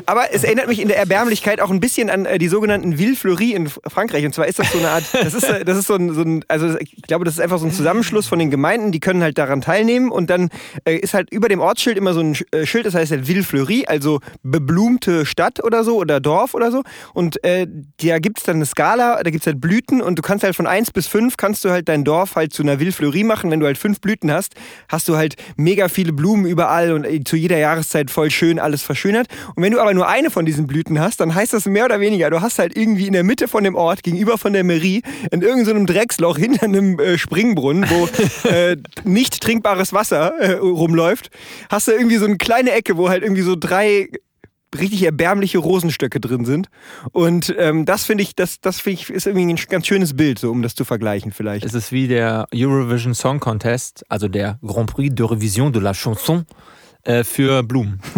aber 0.07 0.33
es 0.33 0.43
erinnert 0.43 0.67
mich 0.67 0.81
in 0.81 0.89
der 0.89 0.99
Erbärmlichkeit 0.99 1.61
auch 1.61 1.71
ein 1.71 1.79
bisschen 1.79 2.11
an 2.11 2.27
äh, 2.27 2.39
die 2.39 2.49
sogenannten 2.49 2.99
Villefleury 2.99 3.53
in 3.53 3.69
Frankreich. 3.69 4.25
Und 4.25 4.35
zwar 4.35 4.49
ist 4.49 4.59
das 4.59 4.73
so 4.73 4.79
eine 4.79 4.89
Art, 4.89 5.05
das 5.13 5.35
ist, 5.35 5.45
äh, 5.45 5.65
das 5.65 5.79
ist 5.79 5.87
so 5.87 5.95
ein, 5.95 6.13
so 6.13 6.23
ein, 6.23 6.45
also 6.49 6.77
ich 6.81 7.03
glaube, 7.03 7.25
das 7.25 7.35
ist 7.35 7.41
einfach 7.41 7.59
so 7.59 7.67
ein 7.67 7.73
Zusammenschluss 7.73 8.27
von 8.27 8.41
den 8.41 8.51
Gemeinden, 8.51 8.91
die 8.91 8.99
können 8.99 9.23
halt 9.23 9.39
daran 9.39 9.61
teilnehmen. 9.61 10.11
Und 10.11 10.31
dann 10.31 10.51
äh, 10.85 10.97
ist 10.97 11.15
halt 11.15 11.33
über 11.33 11.49
dem 11.49 11.61
Ortsschild 11.61 11.97
immer 11.97 12.13
so 12.13 12.21
ein 12.21 12.37
äh, 12.51 12.67
Schild, 12.67 12.87
das 12.87 12.95
heißt 12.95 13.13
halt 13.13 13.29
Villefleury, 13.29 13.85
also 13.87 14.19
beblumte 14.43 15.25
Stadt 15.25 15.63
oder 15.63 15.85
so 15.85 15.97
oder 15.97 16.19
Dorf 16.19 16.55
oder 16.55 16.73
so. 16.73 16.83
Und 17.15 17.43
äh, 17.45 17.69
da 18.03 18.19
gibt 18.19 18.39
es 18.39 18.45
dann 18.45 18.57
eine 18.57 18.67
Skala, 18.67 19.23
da 19.23 19.31
gibt 19.31 19.43
es 19.43 19.47
halt 19.47 19.61
Blüten 19.61 20.03
und 20.03 20.19
du 20.19 20.23
kannst 20.23 20.45
halt 20.45 20.57
von 20.57 20.67
1 20.67 20.91
bis 20.91 21.07
5 21.07 21.37
kannst 21.37 21.65
du 21.65 21.71
halt 21.71 21.89
dein 21.89 22.03
Dorf 22.05 22.35
halt 22.35 22.53
zu 22.53 22.65
einer 22.65 22.81
Villefleury 22.81 23.23
machen. 23.23 23.51
Wenn 23.51 23.61
du 23.61 23.67
halt 23.67 23.79
fünf 23.79 24.01
Blüten 24.01 24.33
hast, 24.33 24.55
hast 24.89 25.09
du 25.09 25.17
halt 25.17 25.37
mega 25.57 25.89
viele 25.89 26.13
Blumen 26.13 26.47
überall 26.47 26.93
und 26.93 27.05
äh, 27.05 27.23
zu 27.25 27.37
jeder 27.37 27.59
Jahreszeit 27.59 28.11
voll 28.11 28.31
schön 28.31 28.59
alles 28.59 28.83
verschönert. 28.83 29.29
Und 29.55 29.63
wenn 29.63 29.73
du 29.73 29.81
aber 29.81 29.95
nur 29.95 30.09
eine 30.09 30.31
von 30.31 30.47
diesen 30.47 30.67
Blüten 30.67 30.99
hast, 30.99 31.21
dann 31.21 31.35
heißt 31.35 31.53
das 31.53 31.67
mehr 31.67 31.85
oder 31.85 32.01
weniger, 32.01 32.31
du 32.31 32.41
hast 32.41 32.59
halt 32.59 32.77
irgendwie 32.77 33.07
in 33.07 33.13
der 33.13 33.25
Mitte 33.25 33.49
von 33.49 33.65
dem 33.65 33.75
Ort, 33.75 34.03
gegenüber 34.03 34.39
von 34.39 34.53
der 34.53 34.65
Mairie, 34.65 35.03
in 35.31 35.43
irgendeinem 35.43 35.87
Drecksloch 35.87 36.39
hinter 36.39 36.65
einem 36.65 36.99
äh, 36.99 37.19
Springbrunnen, 37.19 37.89
wo 37.89 38.49
äh, 38.49 38.77
nicht 39.05 39.41
trinkbares 39.41 39.93
Wasser 39.93 40.33
äh, 40.39 40.53
rumläuft, 40.55 41.31
hast 41.71 41.89
du 41.89 41.93
irgendwie 41.93 42.17
so 42.17 42.27
eine 42.27 42.37
kleine 42.37 42.73
Ecke, 42.73 42.97
wo 42.97 43.09
halt 43.09 43.23
irgendwie 43.23 43.43
so 43.43 43.57
drei 43.57 44.09
richtig 44.77 45.03
erbärmliche 45.05 45.59
Rosenstöcke 45.59 46.21
drin 46.21 46.45
sind. 46.45 46.69
Und 47.13 47.55
ähm, 47.59 47.85
das 47.85 48.05
finde 48.05 48.23
ich, 48.23 48.35
das, 48.35 48.61
das 48.61 48.81
finde 48.81 49.01
ich, 49.01 49.11
ist 49.11 49.27
irgendwie 49.27 49.53
ein 49.53 49.57
ganz 49.69 49.87
schönes 49.87 50.17
Bild, 50.17 50.39
so 50.39 50.51
um 50.51 50.63
das 50.63 50.75
zu 50.75 50.85
vergleichen 50.85 51.33
vielleicht. 51.33 51.65
Es 51.65 51.75
ist 51.75 51.93
wie 51.93 52.09
der 52.09 52.47
Eurovision 52.55 53.15
Song 53.15 53.41
Contest, 53.41 54.05
also 54.09 54.29
der 54.29 54.59
Grand 54.63 54.93
Prix 54.93 55.15
de 55.15 55.27
Revision 55.27 55.73
de 55.73 55.83
la 55.83 55.93
Chanson 55.93 56.47
äh, 57.05 57.25
für 57.25 57.63
Blumen. 57.63 58.01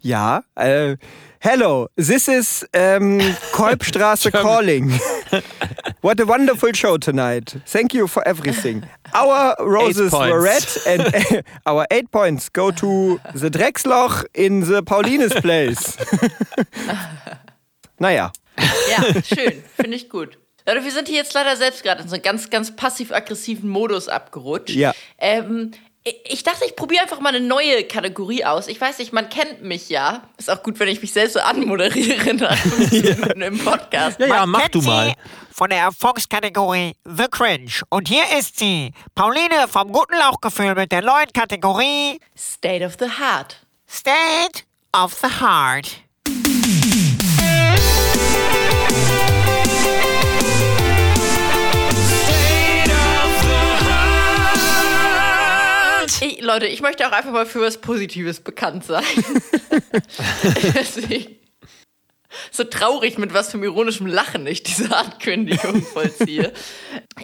Ja, 0.00 0.42
äh, 0.54 0.96
hello, 1.40 1.88
this 1.96 2.28
is 2.28 2.66
ähm, 2.72 3.20
Kolbstraße 3.52 4.30
Calling. 4.32 4.98
What 6.02 6.18
a 6.18 6.24
wonderful 6.24 6.72
show 6.72 6.96
tonight. 6.96 7.56
Thank 7.66 7.92
you 7.92 8.06
for 8.06 8.26
everything. 8.26 8.84
Our 9.14 9.54
roses 9.60 10.12
were 10.12 10.40
red 10.40 10.64
and 10.86 11.44
our 11.66 11.86
eight 11.90 12.10
points 12.10 12.48
go 12.48 12.70
to 12.70 13.20
the 13.34 13.50
Drecksloch 13.50 14.24
in 14.32 14.62
the 14.62 14.82
Paulines 14.82 15.34
place. 15.42 15.98
naja. 18.00 18.32
Ja, 18.88 19.22
schön. 19.22 19.62
Finde 19.76 19.96
ich 19.96 20.08
gut. 20.08 20.38
Leute, 20.66 20.84
wir 20.84 20.90
sind 20.90 21.08
hier 21.08 21.18
jetzt 21.18 21.34
leider 21.34 21.54
selbst 21.56 21.82
gerade 21.82 22.02
in 22.02 22.08
so 22.08 22.14
einen 22.14 22.22
ganz, 22.22 22.48
ganz 22.48 22.74
passiv-aggressiven 22.74 23.68
Modus 23.68 24.08
abgerutscht. 24.08 24.70
Ja. 24.70 24.94
Ähm, 25.18 25.72
ich 26.02 26.42
dachte, 26.42 26.64
ich 26.64 26.76
probiere 26.76 27.02
einfach 27.02 27.20
mal 27.20 27.34
eine 27.34 27.46
neue 27.46 27.84
Kategorie 27.84 28.44
aus. 28.44 28.68
Ich 28.68 28.80
weiß 28.80 28.98
nicht, 28.98 29.12
man 29.12 29.28
kennt 29.28 29.62
mich 29.62 29.90
ja. 29.90 30.22
Ist 30.38 30.50
auch 30.50 30.62
gut, 30.62 30.80
wenn 30.80 30.88
ich 30.88 31.02
mich 31.02 31.12
selbst 31.12 31.34
so 31.34 31.40
anmoderiere 31.40 32.32
nach 32.34 32.56
15 32.56 33.20
Minuten 33.20 33.42
im 33.42 33.58
Podcast. 33.58 34.18
Ja, 34.18 34.26
ja, 34.26 34.46
mach 34.46 34.68
du 34.70 34.80
mal. 34.80 35.08
sie 35.08 35.14
von 35.60 35.68
der 35.68 35.80
Erfolgskategorie 35.80 36.94
The 37.04 37.26
Cringe. 37.30 37.82
Und 37.90 38.08
hier 38.08 38.22
ist 38.38 38.58
sie, 38.58 38.94
Pauline 39.14 39.68
vom 39.68 39.92
Guten 39.92 40.14
Lauchgefühl 40.14 40.74
mit 40.74 40.90
der 40.90 41.02
neuen 41.02 41.30
Kategorie 41.34 42.18
State 42.34 42.82
of 42.82 42.96
the 42.98 43.04
Heart. 43.04 43.58
State 43.86 44.62
of 44.96 45.12
the 45.12 45.28
Heart. 45.28 46.00
Ich, 56.22 56.40
Leute, 56.40 56.68
ich 56.68 56.80
möchte 56.80 57.06
auch 57.06 57.12
einfach 57.12 57.32
mal 57.32 57.44
für 57.44 57.60
was 57.60 57.78
Positives 57.78 58.40
bekannt 58.40 58.86
sein. 58.86 59.04
Deswegen. 60.74 61.39
So 62.50 62.64
traurig, 62.64 63.18
mit 63.18 63.34
was 63.34 63.48
für 63.48 63.54
einem 63.54 63.64
ironischen 63.64 64.06
Lachen 64.06 64.46
ich 64.46 64.62
diese 64.62 64.94
Ankündigung 64.96 65.82
vollziehe. 65.92 66.52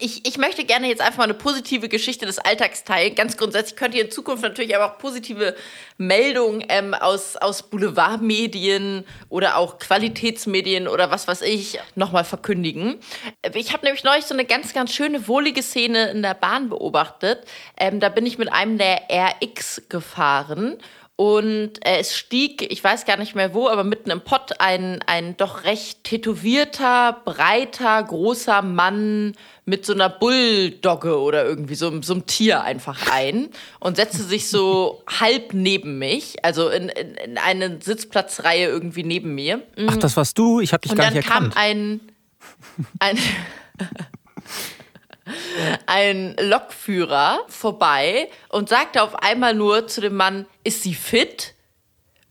Ich, 0.00 0.26
ich 0.26 0.38
möchte 0.38 0.64
gerne 0.64 0.88
jetzt 0.88 1.00
einfach 1.00 1.18
mal 1.18 1.24
eine 1.24 1.34
positive 1.34 1.88
Geschichte 1.88 2.26
des 2.26 2.38
Alltags 2.38 2.84
teilen. 2.84 3.14
Ganz 3.14 3.36
grundsätzlich 3.36 3.76
könnt 3.76 3.94
ihr 3.94 4.04
in 4.04 4.10
Zukunft 4.10 4.42
natürlich 4.42 4.74
aber 4.74 4.92
auch 4.92 4.98
positive 4.98 5.54
Meldungen 5.98 6.64
ähm, 6.68 6.94
aus, 6.94 7.36
aus 7.36 7.62
Boulevardmedien 7.62 9.04
oder 9.28 9.56
auch 9.56 9.78
Qualitätsmedien 9.78 10.88
oder 10.88 11.10
was 11.10 11.28
weiß 11.28 11.42
ich 11.42 11.78
nochmal 11.94 12.24
verkündigen. 12.24 12.96
Ich 13.54 13.72
habe 13.72 13.84
nämlich 13.84 14.04
neulich 14.04 14.24
so 14.24 14.34
eine 14.34 14.44
ganz, 14.44 14.72
ganz 14.74 14.92
schöne, 14.92 15.28
wohlige 15.28 15.62
Szene 15.62 16.10
in 16.10 16.22
der 16.22 16.34
Bahn 16.34 16.68
beobachtet. 16.68 17.44
Ähm, 17.76 18.00
da 18.00 18.08
bin 18.08 18.26
ich 18.26 18.38
mit 18.38 18.52
einem 18.52 18.78
der 18.78 19.02
RX 19.10 19.82
gefahren 19.88 20.78
und 21.16 21.70
äh, 21.80 21.98
es 21.98 22.14
stieg, 22.14 22.70
ich 22.70 22.84
weiß 22.84 23.06
gar 23.06 23.16
nicht 23.16 23.34
mehr 23.34 23.54
wo, 23.54 23.68
aber 23.68 23.84
mitten 23.84 24.10
im 24.10 24.20
Pott 24.20 24.60
ein, 24.60 25.00
ein 25.06 25.34
doch 25.38 25.64
recht 25.64 26.04
tätowierter, 26.04 27.22
breiter, 27.24 28.02
großer 28.02 28.60
Mann 28.60 29.32
mit 29.64 29.86
so 29.86 29.94
einer 29.94 30.10
Bulldogge 30.10 31.18
oder 31.18 31.46
irgendwie 31.46 31.74
so, 31.74 32.02
so 32.02 32.12
einem 32.12 32.26
Tier 32.26 32.62
einfach 32.62 33.10
ein 33.10 33.48
und 33.80 33.96
setzte 33.96 34.24
sich 34.24 34.50
so 34.50 35.02
halb 35.20 35.54
neben 35.54 35.98
mich, 35.98 36.44
also 36.44 36.68
in, 36.68 36.90
in, 36.90 37.14
in 37.14 37.38
eine 37.38 37.78
Sitzplatzreihe 37.80 38.68
irgendwie 38.68 39.02
neben 39.02 39.34
mir. 39.34 39.62
Ach, 39.86 39.96
das 39.96 40.18
warst 40.18 40.36
du? 40.36 40.60
Ich 40.60 40.74
habe 40.74 40.82
dich 40.82 40.92
Und 40.92 40.98
gar 40.98 41.06
dann 41.06 41.14
nicht 41.14 41.26
kam 41.26 41.44
erkannt. 41.44 41.56
ein, 41.56 42.00
ein, 42.98 43.18
ein 45.86 46.36
Lokführer 46.40 47.40
vorbei 47.48 48.30
und 48.48 48.68
sagte 48.68 49.02
auf 49.02 49.14
einmal 49.16 49.54
nur 49.54 49.86
zu 49.86 50.00
dem 50.00 50.14
Mann, 50.14 50.46
ist 50.64 50.82
sie 50.82 50.94
fit? 50.94 51.54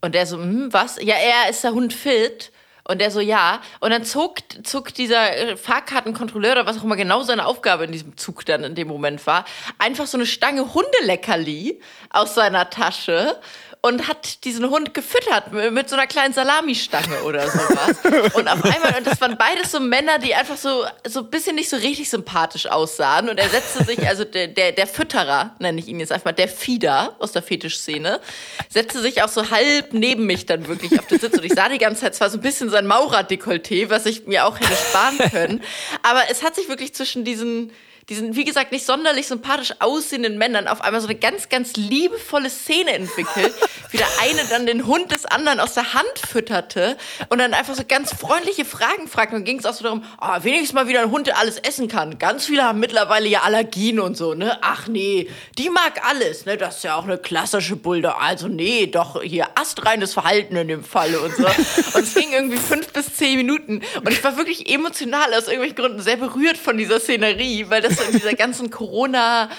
Und 0.01 0.15
der 0.15 0.25
so, 0.25 0.37
hm, 0.37 0.71
was? 0.71 0.97
Ja, 1.01 1.15
er 1.15 1.49
ist 1.49 1.63
der 1.63 1.73
Hund 1.73 1.93
fit. 1.93 2.51
Und 2.87 3.01
der 3.01 3.09
so, 3.09 3.19
ja. 3.19 3.61
Und 3.79 3.89
dann 3.89 4.05
zog, 4.05 4.37
zog 4.63 4.93
dieser 4.93 5.35
äh, 5.35 5.57
Fahrkartenkontrolleur 5.57 6.51
oder 6.51 6.67
was 6.67 6.77
auch 6.77 6.83
immer 6.83 6.95
genau 6.95 7.23
seine 7.23 7.47
Aufgabe 7.47 7.85
in 7.85 7.91
diesem 7.91 8.15
Zug 8.15 8.45
dann 8.45 8.63
in 8.63 8.75
dem 8.75 8.87
Moment 8.87 9.25
war, 9.25 9.45
einfach 9.79 10.05
so 10.05 10.17
eine 10.17 10.27
Stange 10.27 10.73
Hundeleckerli 10.73 11.81
aus 12.11 12.35
seiner 12.35 12.69
Tasche 12.69 13.39
und 13.85 14.07
hat 14.07 14.43
diesen 14.45 14.67
Hund 14.71 14.95
gefüttert 14.95 15.53
mit, 15.53 15.89
so 15.89 15.95
einer 15.95 16.07
kleinen 16.07 16.33
Salamistange 16.33 17.21
oder 17.21 17.47
sowas. 17.47 18.33
Und 18.33 18.47
auf 18.47 18.63
einmal, 18.65 18.95
und 18.97 19.05
das 19.05 19.21
waren 19.21 19.37
beides 19.37 19.71
so 19.71 19.79
Männer, 19.79 20.17
die 20.17 20.33
einfach 20.33 20.57
so, 20.57 20.85
so 21.07 21.19
ein 21.19 21.29
bisschen 21.29 21.55
nicht 21.55 21.69
so 21.69 21.75
richtig 21.75 22.09
sympathisch 22.09 22.65
aussahen. 22.65 23.29
Und 23.29 23.37
er 23.37 23.47
setzte 23.47 23.83
sich, 23.83 24.07
also 24.07 24.23
der, 24.23 24.47
der, 24.47 24.71
der 24.71 24.87
Fütterer, 24.87 25.55
nenne 25.59 25.79
ich 25.79 25.87
ihn 25.87 25.99
jetzt 25.99 26.11
einfach 26.11 26.25
mal, 26.25 26.31
der 26.31 26.47
Fieder 26.47 27.15
aus 27.19 27.31
der 27.31 27.43
Fetischszene, 27.43 28.21
setzte 28.69 29.01
sich 29.01 29.21
auch 29.21 29.29
so 29.29 29.51
halb 29.51 29.93
neben 29.93 30.25
mich 30.25 30.47
dann 30.47 30.67
wirklich 30.67 30.97
auf 30.97 31.05
den 31.05 31.19
Sitz. 31.19 31.37
Und 31.37 31.45
ich 31.45 31.53
sah 31.53 31.69
die 31.69 31.77
ganze 31.77 32.01
Zeit 32.01 32.15
zwar 32.15 32.31
so 32.31 32.39
ein 32.39 32.41
bisschen 32.41 32.71
sein 32.71 32.87
Maurerdekolleté, 32.87 33.91
was 33.91 34.07
ich 34.07 34.25
mir 34.25 34.47
auch 34.47 34.59
hätte 34.59 34.73
sparen 34.73 35.19
können. 35.31 35.63
Aber 36.01 36.23
es 36.31 36.41
hat 36.41 36.55
sich 36.55 36.69
wirklich 36.69 36.95
zwischen 36.95 37.23
diesen 37.23 37.71
diesen, 38.09 38.35
wie 38.35 38.43
gesagt, 38.43 38.71
nicht 38.71 38.85
sonderlich 38.85 39.27
sympathisch 39.27 39.73
aussehenden 39.79 40.37
Männern 40.37 40.67
auf 40.67 40.81
einmal 40.81 41.01
so 41.01 41.07
eine 41.07 41.17
ganz, 41.17 41.49
ganz 41.49 41.73
liebevolle 41.75 42.51
Szene 42.51 42.93
entwickelt, 42.93 43.53
wie 43.91 43.97
der 43.97 44.07
eine 44.21 44.45
dann 44.47 44.67
den 44.67 44.85
Hund 44.85 45.11
des 45.11 45.25
anderen 45.25 45.59
aus 45.59 45.73
der 45.73 45.93
Hand 45.93 46.19
fütterte 46.27 46.97
und 47.29 47.39
dann 47.39 47.53
einfach 47.55 47.73
so 47.73 47.83
ganz 47.87 48.13
freundliche 48.13 48.63
Fragen 48.63 49.07
fragte. 49.07 49.35
Und 49.35 49.43
ging 49.43 49.57
es 49.57 49.65
auch 49.65 49.73
so 49.73 49.83
darum, 49.83 50.03
oh, 50.21 50.43
wenigstens 50.43 50.73
mal 50.73 50.87
wieder 50.87 51.01
ein 51.01 51.09
Hund, 51.09 51.25
der 51.27 51.39
alles 51.39 51.57
essen 51.57 51.87
kann. 51.87 52.19
Ganz 52.19 52.45
viele 52.45 52.63
haben 52.63 52.79
mittlerweile 52.79 53.27
ja 53.27 53.41
Allergien 53.41 53.99
und 53.99 54.15
so, 54.15 54.35
ne? 54.35 54.57
Ach 54.61 54.87
nee, 54.87 55.27
die 55.57 55.71
mag 55.71 56.07
alles, 56.07 56.45
ne? 56.45 56.57
Das 56.57 56.77
ist 56.77 56.83
ja 56.83 56.95
auch 56.95 57.05
eine 57.05 57.17
klassische 57.17 57.75
Bulldog. 57.75 58.15
Also 58.19 58.47
nee, 58.47 58.85
doch 58.85 59.21
hier 59.23 59.47
astreines 59.55 60.13
Verhalten 60.13 60.55
in 60.55 60.67
dem 60.67 60.83
Falle 60.83 61.19
und 61.21 61.35
so. 61.35 61.45
Und 61.45 62.03
es 62.03 62.13
ging 62.13 62.33
irgendwie 62.33 62.57
fünf 62.57 62.89
bis 62.89 63.15
zehn 63.15 63.37
Minuten. 63.37 63.81
Und 63.97 64.11
ich 64.11 64.23
war 64.23 64.37
wirklich 64.37 64.69
emotional 64.71 65.33
aus 65.33 65.47
irgendwelchen 65.47 65.75
Gründen 65.75 66.01
sehr 66.01 66.17
berührt 66.17 66.57
von 66.57 66.77
dieser 66.77 66.99
Szenerie, 66.99 67.65
weil 67.69 67.81
das 67.81 67.94
so 67.97 68.03
in 68.03 68.11
dieser 68.13 68.33
ganzen 68.33 68.69
Corona, 68.69 69.49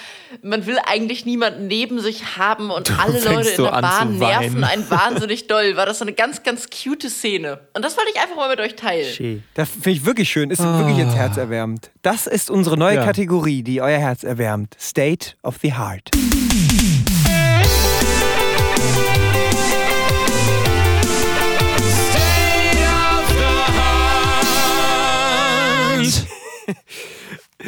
man 0.41 0.65
will 0.65 0.77
eigentlich 0.85 1.25
niemanden 1.25 1.67
neben 1.67 1.99
sich 1.99 2.37
haben 2.37 2.69
und 2.71 2.97
alle 2.99 3.13
fängst 3.19 3.25
Leute 3.35 3.49
in 3.49 3.63
der 3.63 3.81
Bahn 3.81 4.17
nerven 4.17 4.63
einen 4.63 4.87
wahnsinnig 4.89 5.47
doll. 5.47 5.75
War 5.75 5.85
das 5.85 5.99
so 5.99 6.05
eine 6.05 6.13
ganz, 6.13 6.43
ganz 6.43 6.67
cute 6.69 7.09
Szene. 7.09 7.59
Und 7.73 7.83
das 7.83 7.97
wollte 7.97 8.11
ich 8.13 8.19
einfach 8.21 8.35
mal 8.35 8.49
mit 8.49 8.59
euch 8.59 8.75
teilen. 8.75 9.43
Das 9.53 9.69
finde 9.69 9.91
ich 9.91 10.05
wirklich 10.05 10.29
schön. 10.29 10.49
Ist 10.51 10.61
wirklich 10.63 10.97
ins 10.99 11.15
Herz 11.15 11.37
erwärmend. 11.37 11.91
Das 12.01 12.27
ist 12.27 12.49
unsere 12.49 12.77
neue 12.77 12.95
Ja. 12.97 13.05
Kategorie, 13.05 13.63
die 13.63 13.81
euer 13.81 13.97
Herz 13.99 14.23
erwärmt. 14.23 14.75
State 14.79 15.35
of 15.43 15.55
the 15.61 15.73
Heart. 15.73 16.11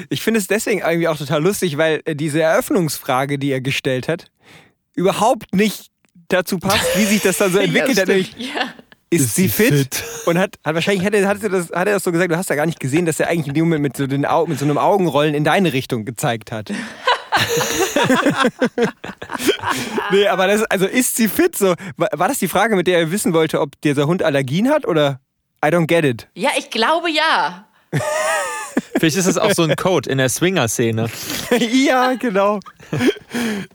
Ich 0.10 0.22
finde 0.22 0.40
es 0.40 0.48
deswegen 0.48 0.80
irgendwie 0.82 1.08
auch 1.08 1.18
total 1.18 1.42
lustig, 1.44 1.78
weil 1.78 2.02
äh, 2.06 2.16
diese 2.16 2.42
Eröffnungsfrage, 2.42 3.38
die 3.40 3.52
er 3.52 3.62
gestellt 3.62 4.08
hat, 4.08 4.32
überhaupt 4.96 5.54
nicht 5.54 5.88
dazu 6.30 6.60
passt, 6.60 6.86
wie 6.98 7.06
sich 7.06 7.22
das 7.22 7.38
dann 7.38 7.52
so 7.52 7.60
entwickelt 7.60 8.00
hat. 8.00 8.08
Nämlich, 8.08 8.36
Ja. 8.38 8.74
ist, 9.10 9.36
sie 9.36 9.50
fit? 9.50 10.04
Und 10.26 10.38
hat, 10.38 10.58
hat 10.64 10.76
wahrscheinlich 10.76 11.06
hat 11.06 11.14
er, 11.14 11.28
hat, 11.28 11.42
er 11.44 11.50
das, 11.50 11.72
hat 11.72 11.88
er 11.88 11.96
das 11.96 12.04
so 12.04 12.12
gesagt, 12.12 12.32
du 12.32 12.38
hast 12.38 12.50
ja 12.50 12.56
gar 12.56 12.66
nicht 12.66 12.80
gesehen, 12.80 13.06
dass 13.06 13.20
er 13.20 13.28
eigentlich 13.28 13.48
in 13.48 13.54
dem 13.56 13.66
Moment 13.66 13.82
mit 13.82 13.98
so, 13.98 14.08
den 14.08 14.26
Au 14.26 14.46
mit 14.46 14.60
so 14.60 14.66
einem 14.66 14.78
Augenrollen 14.78 15.34
in 15.34 15.44
deine 15.44 15.74
Richtung 15.74 16.06
gezeigt 16.06 16.52
hat. 16.52 16.72
nee, 20.12 20.28
aber 20.28 20.48
das, 20.48 20.64
also 20.64 20.86
ist 20.86 21.16
sie 21.16 21.28
fit? 21.28 21.58
So, 21.58 21.76
war, 21.98 22.10
war 22.14 22.28
das 22.28 22.40
die 22.40 22.48
Frage, 22.48 22.76
mit 22.76 22.88
der 22.88 23.00
er 23.00 23.12
wissen 23.12 23.34
wollte, 23.34 23.62
ob 23.62 23.80
dieser 23.82 24.08
Hund 24.08 24.24
Allergien 24.24 24.70
hat 24.70 24.86
oder 24.88 25.20
I 25.64 25.68
don't 25.70 25.88
get 25.88 26.06
it? 26.06 26.28
ja, 26.36 26.50
ich 26.58 26.70
glaube 26.70 27.10
ja. 27.10 27.66
Vielleicht 28.98 29.18
ist 29.18 29.28
das 29.28 29.38
auch 29.38 29.52
so 29.52 29.64
ein 29.64 29.76
Code 29.76 30.10
in 30.10 30.18
der 30.18 30.30
Swinger-Szene. 30.30 31.10
ja, 31.72 32.14
genau. 32.16 32.60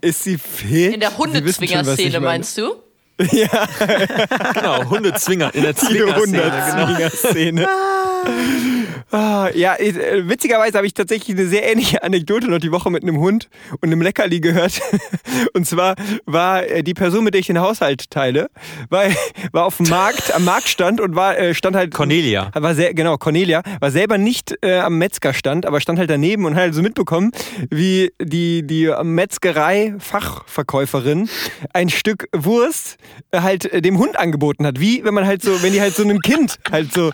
Ist 0.01 0.25
sie 0.25 0.39
fit? 0.39 0.95
In 0.95 1.01
der 1.01 1.17
Hundezwinger-Szene 1.17 2.21
meinst 2.21 2.59
du? 2.59 2.75
Genau, 3.17 4.91
Hundezwinger 4.91 5.55
in 5.55 5.63
der 5.63 5.73
Die 5.73 5.81
Zwinger-Szene. 5.81 6.43
Genau. 6.43 6.89
Hundertzwinger-Szene. 6.89 7.69
Ah, 9.11 9.51
ja, 9.55 9.77
äh, 9.77 10.29
witzigerweise 10.29 10.79
habe 10.79 10.87
ich 10.87 10.95
tatsächlich 10.95 11.37
eine 11.37 11.47
sehr 11.47 11.71
ähnliche 11.71 12.03
Anekdote 12.03 12.49
noch 12.49 12.59
die 12.59 12.73
Woche 12.73 12.91
mit 12.91 13.03
einem 13.03 13.19
Hund 13.19 13.51
und 13.81 13.85
einem 13.85 14.01
Leckerli 14.03 14.41
gehört. 14.41 14.81
Und 15.53 15.67
zwar 15.67 15.95
war 16.27 16.67
äh, 16.67 16.83
die 16.83 16.95
Person, 16.95 17.25
mit 17.25 17.35
der 17.35 17.41
ich 17.41 17.47
den 17.47 17.61
Haushalt 17.61 18.11
teile, 18.11 18.49
war, 18.89 19.05
war 19.53 19.67
auf 19.67 19.77
dem 19.79 19.89
Markt, 19.89 20.35
am 20.35 20.45
Marktstand 20.45 21.01
und 21.01 21.17
war, 21.17 21.37
äh, 21.39 21.55
stand 21.55 21.77
halt. 21.77 21.95
Cornelia. 21.95 22.51
War 22.55 22.75
sehr, 22.75 22.95
genau, 22.95 23.19
Cornelia, 23.19 23.63
war 23.81 23.91
selber 23.91 24.17
nicht 24.19 24.55
äh, 24.63 24.79
am 24.79 24.99
Metzgerstand, 24.99 25.67
aber 25.67 25.81
stand 25.81 25.99
halt 25.99 26.11
daneben 26.11 26.45
und 26.45 26.55
hat 26.55 26.63
halt 26.63 26.75
so 26.75 26.83
mitbekommen, 26.83 27.33
wie 27.71 28.13
die, 28.21 28.67
die 28.67 28.93
Metzgerei-Fachverkäuferin 29.03 31.31
ein 31.73 31.89
Stück 31.89 32.29
Wurst 32.33 32.99
halt 33.33 33.85
dem 33.85 33.99
Hund 33.99 34.19
angeboten 34.19 34.67
hat. 34.67 34.81
Wie, 34.81 35.05
wenn 35.05 35.15
man 35.15 35.25
halt 35.27 35.43
so, 35.43 35.63
wenn 35.63 35.73
die 35.73 35.81
halt 35.81 35.95
so 35.95 36.03
einem 36.03 36.19
Kind 36.21 36.59
halt 36.71 36.93
so 36.93 37.13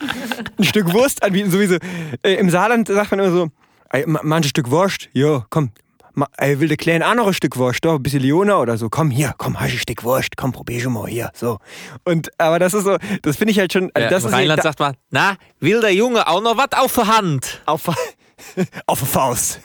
ein 0.59 0.65
Stück 0.65 0.93
Wurst 0.93 1.23
anbieten, 1.23 1.51
sowieso. 1.51 1.77
Äh, 2.23 2.35
Im 2.35 2.51
Saarland 2.51 2.89
sagt 2.89 3.11
man 3.11 3.21
immer 3.21 3.31
so, 3.31 3.49
ey, 3.91 4.05
ma- 4.07 4.21
mal 4.23 4.37
ein 4.37 4.43
Stück 4.45 4.71
Wurst, 4.71 5.09
jo, 5.13 5.45
komm. 5.51 5.71
Ma, 6.13 6.27
ey, 6.39 6.59
will 6.59 6.67
der 6.67 6.77
Kleine 6.77 7.07
auch 7.09 7.15
noch 7.15 7.29
ein 7.29 7.35
Stück 7.35 7.57
Wurst, 7.57 7.85
doch, 7.85 7.95
ein 7.95 8.03
bisschen 8.03 8.21
Leona 8.21 8.59
oder 8.59 8.77
so. 8.77 8.89
Komm 8.91 9.11
hier, 9.11 9.33
komm, 9.39 9.59
hast 9.61 9.71
ein 9.73 9.79
Stück 9.79 10.03
Wurst, 10.03 10.37
komm, 10.37 10.51
probier 10.51 10.81
schon 10.81 10.93
mal 10.93 11.07
hier, 11.09 11.31
so. 11.35 11.59
Und, 12.05 12.31
aber 12.37 12.59
das 12.59 12.75
ist 12.75 12.83
so, 12.83 12.97
das 13.23 13.37
finde 13.37 13.53
ich 13.53 13.61
halt 13.61 13.73
schon, 13.73 13.91
also 13.95 14.05
Ja, 14.05 14.11
das 14.11 14.25
Im 14.25 14.29
ist 14.31 14.35
Rheinland 14.35 14.59
da, 14.59 14.63
sagt 14.65 14.81
man, 14.81 14.97
na, 15.11 15.37
will 15.61 15.81
der 15.81 15.95
Junge 15.95 16.27
auch 16.27 16.43
noch 16.43 16.57
was 16.57 16.73
auf 16.77 16.95
der 16.97 17.07
Hand? 17.07 17.63
auf, 17.67 17.89
Auf 18.87 19.01
die 19.01 19.07
Faust. 19.07 19.61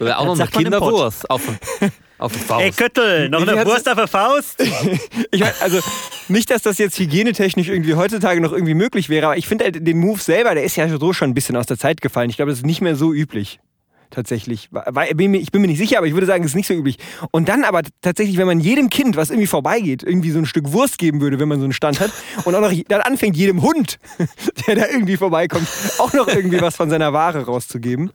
Oder 0.00 0.18
auch 0.18 0.24
noch 0.24 0.38
eine. 0.40 0.48
Kinderwurst 0.48 1.28
auf, 1.30 1.42
auf 2.22 2.32
die 2.32 2.38
Faust. 2.38 2.64
Ey, 2.64 2.70
Köttel, 2.70 3.28
noch 3.28 3.46
eine 3.46 3.66
Wurst 3.66 3.88
auf 3.88 3.96
der 3.96 4.08
Faust? 4.08 4.62
Ich 5.30 5.40
mein, 5.40 5.52
also 5.60 5.78
nicht, 6.28 6.50
dass 6.50 6.62
das 6.62 6.78
jetzt 6.78 6.98
hygienetechnisch 6.98 7.68
irgendwie 7.68 7.94
heutzutage 7.94 8.40
noch 8.40 8.52
irgendwie 8.52 8.74
möglich 8.74 9.08
wäre, 9.08 9.26
aber 9.26 9.36
ich 9.36 9.46
finde 9.46 9.64
halt 9.64 9.86
den 9.86 9.98
Move 9.98 10.20
selber, 10.20 10.54
der 10.54 10.64
ist 10.64 10.76
ja 10.76 10.88
so 10.88 11.12
schon 11.12 11.30
ein 11.30 11.34
bisschen 11.34 11.56
aus 11.56 11.66
der 11.66 11.78
Zeit 11.78 12.00
gefallen. 12.00 12.28
Ich 12.28 12.36
glaube, 12.36 12.50
das 12.50 12.58
ist 12.58 12.66
nicht 12.66 12.80
mehr 12.80 12.96
so 12.96 13.12
üblich. 13.12 13.60
Tatsächlich. 14.12 14.68
Ich 15.08 15.16
bin 15.16 15.30
mir 15.62 15.68
nicht 15.68 15.78
sicher, 15.78 15.96
aber 15.96 16.06
ich 16.06 16.12
würde 16.12 16.26
sagen, 16.26 16.44
es 16.44 16.50
ist 16.50 16.54
nicht 16.54 16.66
so 16.66 16.74
üblich. 16.74 16.98
Und 17.30 17.48
dann 17.48 17.64
aber 17.64 17.80
tatsächlich, 18.02 18.36
wenn 18.36 18.46
man 18.46 18.60
jedem 18.60 18.90
Kind, 18.90 19.16
was 19.16 19.30
irgendwie 19.30 19.46
vorbeigeht, 19.46 20.02
irgendwie 20.02 20.30
so 20.30 20.38
ein 20.38 20.44
Stück 20.44 20.70
Wurst 20.72 20.98
geben 20.98 21.22
würde, 21.22 21.40
wenn 21.40 21.48
man 21.48 21.58
so 21.60 21.64
einen 21.64 21.72
Stand 21.72 21.98
hat, 21.98 22.10
und 22.44 22.54
auch 22.54 22.60
noch 22.60 22.72
dann 22.88 23.00
anfängt, 23.00 23.38
jedem 23.38 23.62
Hund, 23.62 23.98
der 24.66 24.74
da 24.74 24.86
irgendwie 24.86 25.16
vorbeikommt, 25.16 25.66
auch 25.98 26.12
noch 26.12 26.28
irgendwie 26.28 26.60
was 26.60 26.76
von 26.76 26.90
seiner 26.90 27.14
Ware 27.14 27.46
rauszugeben. 27.46 28.10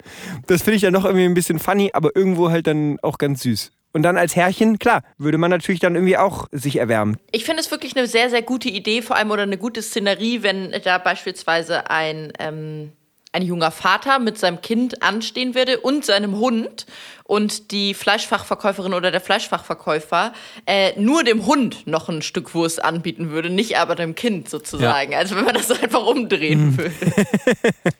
Das 0.45 0.61
finde 0.61 0.75
ich 0.75 0.83
dann 0.83 0.93
noch 0.93 1.03
irgendwie 1.03 1.25
ein 1.25 1.33
bisschen 1.33 1.57
funny, 1.57 1.89
aber 1.93 2.15
irgendwo 2.15 2.51
halt 2.51 2.67
dann 2.67 2.99
auch 3.01 3.17
ganz 3.17 3.41
süß. 3.41 3.71
Und 3.97 4.03
dann 4.03 4.15
als 4.15 4.35
Herrchen, 4.35 4.77
klar, 4.77 5.01
würde 5.17 5.39
man 5.39 5.49
natürlich 5.49 5.79
dann 5.79 5.95
irgendwie 5.95 6.17
auch 6.17 6.47
sich 6.51 6.75
erwärmen. 6.75 7.17
Ich 7.31 7.45
finde 7.45 7.61
es 7.61 7.71
wirklich 7.71 7.97
eine 7.97 8.05
sehr, 8.05 8.29
sehr 8.29 8.43
gute 8.43 8.69
Idee, 8.69 9.01
vor 9.01 9.15
allem 9.15 9.31
oder 9.31 9.41
eine 9.41 9.57
gute 9.57 9.81
Szenerie, 9.81 10.43
wenn 10.43 10.71
da 10.83 10.99
beispielsweise 10.99 11.89
ein, 11.89 12.31
ähm, 12.37 12.91
ein 13.31 13.41
junger 13.41 13.71
Vater 13.71 14.19
mit 14.19 14.37
seinem 14.37 14.61
Kind 14.61 15.01
anstehen 15.01 15.55
würde 15.55 15.79
und 15.79 16.05
seinem 16.05 16.37
Hund 16.37 16.85
und 17.23 17.71
die 17.71 17.95
Fleischfachverkäuferin 17.95 18.93
oder 18.93 19.09
der 19.09 19.19
Fleischfachverkäufer 19.19 20.31
äh, 20.67 20.91
nur 20.99 21.23
dem 21.23 21.47
Hund 21.47 21.87
noch 21.87 22.07
ein 22.07 22.21
Stück 22.21 22.53
Wurst 22.53 22.83
anbieten 22.83 23.31
würde, 23.31 23.49
nicht 23.49 23.79
aber 23.79 23.95
dem 23.95 24.13
Kind 24.13 24.47
sozusagen. 24.47 25.15
Also 25.15 25.35
wenn 25.35 25.43
man 25.43 25.55
das 25.55 25.71
einfach 25.71 26.05
umdrehen 26.05 26.77
würde. 26.77 26.93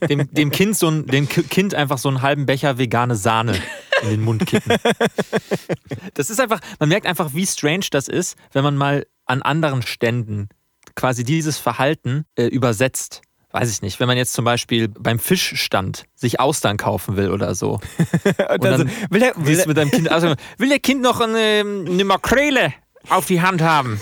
dem, 0.07 0.31
dem, 0.31 0.51
kind 0.51 0.77
so 0.77 0.89
ein, 0.89 1.07
dem 1.07 1.27
Ki- 1.27 1.41
Kind 1.41 1.73
einfach 1.73 1.97
so 1.97 2.07
einen 2.07 2.21
halben 2.21 2.45
Becher 2.45 2.77
vegane 2.77 3.15
Sahne 3.15 3.59
in 4.03 4.09
den 4.09 4.21
Mund 4.23 4.45
kippen. 4.45 4.77
Das 6.13 6.29
ist 6.29 6.39
einfach, 6.39 6.59
man 6.79 6.89
merkt 6.89 7.05
einfach, 7.05 7.33
wie 7.33 7.45
strange 7.45 7.85
das 7.91 8.07
ist, 8.07 8.37
wenn 8.51 8.63
man 8.63 8.75
mal 8.75 9.05
an 9.25 9.41
anderen 9.41 9.81
Ständen 9.81 10.49
quasi 10.95 11.23
dieses 11.23 11.57
Verhalten 11.57 12.25
äh, 12.35 12.45
übersetzt. 12.45 13.21
Weiß 13.51 13.69
ich 13.71 13.81
nicht, 13.81 13.99
wenn 13.99 14.07
man 14.07 14.17
jetzt 14.17 14.33
zum 14.33 14.45
Beispiel 14.45 14.87
beim 14.87 15.19
Fischstand 15.19 16.05
sich 16.15 16.39
Austern 16.39 16.77
kaufen 16.77 17.15
will 17.17 17.31
oder 17.31 17.55
so. 17.55 17.79
Und 18.49 18.63
dann 18.63 18.81
so, 18.81 18.85
will 19.09 19.19
der, 19.19 19.33
will 19.37 19.55
der, 19.55 19.67
mit 19.67 19.77
deinem 19.77 19.91
Kind, 19.91 20.11
also, 20.11 20.33
will 20.57 20.69
der 20.69 20.79
Kind 20.79 21.01
noch 21.01 21.21
eine, 21.21 21.63
eine 21.87 22.03
Makrele 22.03 22.73
auf 23.09 23.25
die 23.25 23.41
Hand 23.41 23.61
haben? 23.61 24.01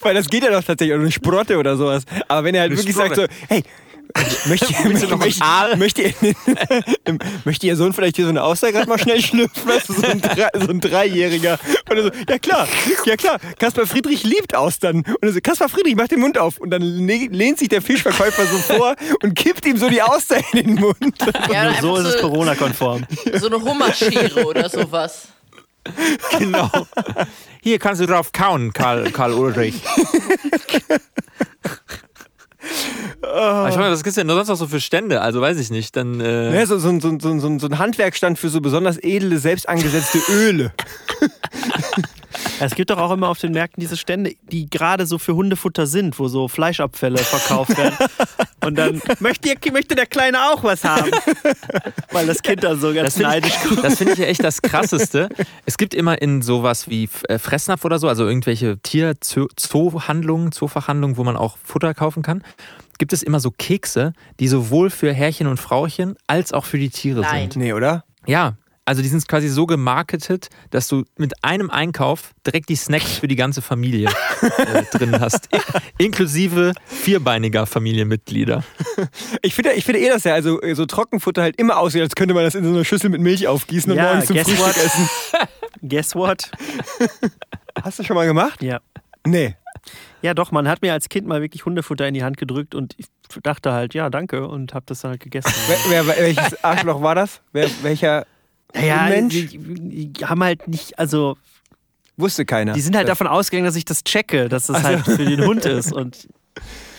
weil 0.00 0.14
das 0.14 0.28
geht 0.28 0.42
ja 0.42 0.50
doch 0.50 0.64
tatsächlich, 0.64 0.94
oder 0.94 1.02
eine 1.02 1.12
Sprotte 1.12 1.58
oder 1.58 1.76
sowas. 1.76 2.04
Aber 2.28 2.44
wenn 2.44 2.54
er 2.54 2.62
halt 2.62 2.72
Eine 2.72 2.78
wirklich 2.78 2.96
sagt 2.96 3.16
so, 3.16 3.22
Sprotte. 3.22 3.34
hey, 3.48 3.62
möchte, 4.46 4.88
möchte, 5.18 5.42
Aal? 5.44 5.76
möchte, 5.76 6.02
ihr- 6.20 6.34
möchte 7.44 7.66
Ihr 7.66 7.76
Sohn 7.76 7.92
vielleicht 7.92 8.16
hier 8.16 8.24
so 8.24 8.30
eine 8.30 8.42
Auster 8.42 8.72
gerade 8.72 8.88
mal 8.88 8.98
schnell 8.98 9.20
schlüpfen? 9.20 9.68
Weißt 9.68 9.88
du, 9.88 9.92
so 9.94 10.02
ein, 10.06 10.20
Drei, 10.20 10.48
so 10.54 10.68
ein 10.68 10.80
Dreijähriger. 10.80 11.58
Und 11.88 11.96
er 11.96 12.02
so, 12.04 12.10
ja 12.28 12.38
klar, 12.38 12.68
ja 13.04 13.16
klar, 13.16 13.38
Kaspar 13.58 13.86
Friedrich 13.86 14.22
liebt 14.24 14.54
Austern. 14.54 14.96
Und 14.98 15.22
er 15.22 15.32
so, 15.32 15.40
Kaspar 15.40 15.68
Friedrich, 15.68 15.96
mach 15.96 16.08
den 16.08 16.20
Mund 16.20 16.38
auf. 16.38 16.58
Und 16.58 16.70
dann 16.70 16.82
le- 16.82 17.28
lehnt 17.30 17.58
sich 17.58 17.68
der 17.68 17.82
Fischverkäufer 17.82 18.46
so 18.46 18.58
vor 18.58 18.96
und 19.22 19.34
kippt 19.34 19.66
ihm 19.66 19.76
so 19.76 19.88
die 19.88 20.02
Auster 20.02 20.36
in 20.52 20.66
den 20.66 20.74
Mund. 20.76 20.96
Ja, 21.52 21.68
oder 21.70 21.80
So 21.80 21.96
ist 21.96 22.06
es 22.06 22.20
Corona-konform. 22.20 23.06
so 23.34 23.46
eine 23.46 23.60
Hummerschere 23.60 24.44
oder 24.44 24.68
sowas. 24.68 25.28
Genau. 26.38 26.70
Hier 27.62 27.78
kannst 27.78 28.00
du 28.00 28.06
drauf 28.06 28.32
kauen, 28.32 28.72
Karl, 28.72 29.10
Karl 29.10 29.32
Ulrich. 29.32 29.74
Aber 33.22 33.68
ich 33.68 33.76
meine, 33.76 33.92
was 33.92 34.02
gibt's 34.02 34.16
denn 34.16 34.26
nur 34.26 34.36
sonst 34.36 34.48
noch 34.48 34.56
so 34.56 34.66
für 34.66 34.80
Stände? 34.80 35.20
Also 35.20 35.40
weiß 35.40 35.58
ich 35.58 35.70
nicht. 35.70 35.94
Dann 35.96 36.20
äh, 36.20 36.54
Ja, 36.54 36.66
so, 36.66 36.78
so, 36.78 36.98
so, 37.00 37.18
so, 37.18 37.38
so, 37.38 37.58
so 37.58 37.66
ein 37.66 37.78
Handwerkstand 37.78 38.38
für 38.38 38.48
so 38.48 38.60
besonders 38.60 38.98
edle, 38.98 39.38
selbst 39.38 39.68
angesetzte 39.68 40.18
Öle. 40.30 40.72
Es 42.60 42.74
gibt 42.74 42.90
doch 42.90 42.98
auch 42.98 43.10
immer 43.10 43.28
auf 43.28 43.38
den 43.38 43.52
Märkten 43.52 43.80
diese 43.80 43.96
Stände, 43.96 44.34
die 44.50 44.68
gerade 44.68 45.06
so 45.06 45.18
für 45.18 45.34
Hundefutter 45.34 45.86
sind, 45.86 46.18
wo 46.18 46.28
so 46.28 46.48
Fleischabfälle 46.48 47.18
verkauft 47.18 47.76
werden. 47.76 47.96
Und 48.64 48.76
dann 48.76 49.00
möchte, 49.20 49.48
ihr, 49.48 49.72
möchte 49.72 49.94
der 49.94 50.06
Kleine 50.06 50.38
auch 50.50 50.62
was 50.62 50.84
haben. 50.84 51.10
Weil 52.12 52.26
das 52.26 52.42
Kind 52.42 52.62
dann 52.62 52.78
so 52.78 52.92
ganz 52.92 53.06
Das 53.06 53.14
finde 53.14 53.30
neidisch 53.30 53.54
ich, 53.70 53.80
das 53.80 53.96
find 53.96 54.10
ich 54.12 54.18
ja 54.18 54.26
echt 54.26 54.44
das 54.44 54.60
Krasseste. 54.60 55.28
Es 55.64 55.78
gibt 55.78 55.94
immer 55.94 56.20
in 56.20 56.42
sowas 56.42 56.88
wie 56.88 57.08
äh, 57.28 57.38
Fressnapf 57.38 57.84
oder 57.84 57.98
so, 57.98 58.08
also 58.08 58.26
irgendwelche 58.26 58.78
Tier-Zoo-Handlungen, 58.78 60.52
Zoofachhandlungen, 60.52 61.16
wo 61.16 61.24
man 61.24 61.36
auch 61.36 61.56
Futter 61.64 61.94
kaufen 61.94 62.22
kann, 62.22 62.44
gibt 62.98 63.12
es 63.14 63.22
immer 63.22 63.40
so 63.40 63.50
Kekse, 63.50 64.12
die 64.38 64.48
sowohl 64.48 64.90
für 64.90 65.12
Herrchen 65.12 65.46
und 65.46 65.56
Frauchen 65.56 66.16
als 66.26 66.52
auch 66.52 66.66
für 66.66 66.78
die 66.78 66.90
Tiere 66.90 67.22
Nein. 67.22 67.50
sind. 67.50 67.62
Nee, 67.62 67.72
oder? 67.72 68.04
Ja, 68.26 68.56
also 68.84 69.02
die 69.02 69.08
sind 69.08 69.26
quasi 69.28 69.48
so 69.48 69.66
gemarketet, 69.66 70.48
dass 70.70 70.88
du 70.88 71.04
mit 71.16 71.44
einem 71.44 71.70
Einkauf 71.70 72.32
direkt 72.46 72.68
die 72.68 72.76
Snacks 72.76 73.18
für 73.18 73.28
die 73.28 73.36
ganze 73.36 73.62
Familie 73.62 74.08
äh, 74.42 74.82
drin 74.96 75.20
hast. 75.20 75.48
I 76.00 76.04
inklusive 76.04 76.72
vierbeiniger 76.86 77.66
Familienmitglieder. 77.66 78.64
Ich 79.42 79.54
finde, 79.54 79.72
ich 79.74 79.84
finde 79.84 80.00
eh, 80.00 80.08
dass 80.08 80.24
ja 80.24 80.34
also 80.34 80.58
so 80.74 80.86
Trockenfutter 80.86 81.42
halt 81.42 81.56
immer 81.56 81.78
aussieht, 81.78 82.02
als 82.02 82.14
könnte 82.14 82.34
man 82.34 82.44
das 82.44 82.54
in 82.54 82.64
so 82.64 82.70
einer 82.70 82.84
Schüssel 82.84 83.10
mit 83.10 83.20
Milch 83.20 83.46
aufgießen 83.46 83.92
und 83.92 83.98
Ja, 83.98 84.04
morgens 84.04 84.26
zum 84.26 84.36
guess 84.36 84.48
Frühstück 84.48 84.66
what? 84.66 84.76
essen. 84.76 85.08
Guess 85.88 86.14
what? 86.14 86.50
Hast 87.82 87.98
du 87.98 88.02
schon 88.02 88.16
mal 88.16 88.26
gemacht? 88.26 88.62
Ja. 88.62 88.80
Nee. 89.26 89.56
Ja, 90.22 90.34
doch, 90.34 90.50
man 90.50 90.68
hat 90.68 90.82
mir 90.82 90.92
als 90.92 91.08
Kind 91.08 91.26
mal 91.26 91.40
wirklich 91.40 91.64
Hundefutter 91.64 92.06
in 92.06 92.14
die 92.14 92.22
Hand 92.22 92.36
gedrückt 92.36 92.74
und 92.74 92.94
ich 92.98 93.06
dachte 93.42 93.72
halt, 93.72 93.94
ja, 93.94 94.10
danke 94.10 94.46
und 94.46 94.74
hab 94.74 94.86
das 94.86 95.00
dann 95.00 95.12
halt 95.12 95.20
gegessen. 95.20 95.52
Wer, 95.88 96.06
wer, 96.06 96.16
welches 96.16 96.62
Arschloch 96.62 97.00
war 97.00 97.14
das? 97.14 97.40
Wer, 97.52 97.70
welcher 97.82 98.26
ja, 98.74 99.08
Mensch? 99.08 99.34
die, 99.34 100.10
die 100.12 100.24
haben 100.26 100.42
halt 100.42 100.68
nicht, 100.68 100.98
also 100.98 101.36
Wusste 102.16 102.44
keiner. 102.44 102.72
die 102.74 102.80
sind 102.80 102.96
halt 102.96 103.08
davon 103.08 103.26
ausgegangen, 103.26 103.64
dass 103.66 103.76
ich 103.76 103.84
das 103.84 104.04
checke, 104.04 104.48
dass 104.48 104.66
das 104.66 104.82
halt 104.82 105.04
für 105.04 105.24
den 105.24 105.44
Hund 105.46 105.64
ist 105.64 105.92
und 105.92 106.28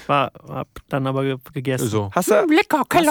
war, 0.07 0.31
hab 0.47 0.67
dann 0.89 1.05
aber 1.07 1.23
ge 1.23 1.36
gegessen. 1.53 1.88
So. 1.88 2.10
Hast 2.13 2.29
du, 2.31 2.36
hast 2.36 2.47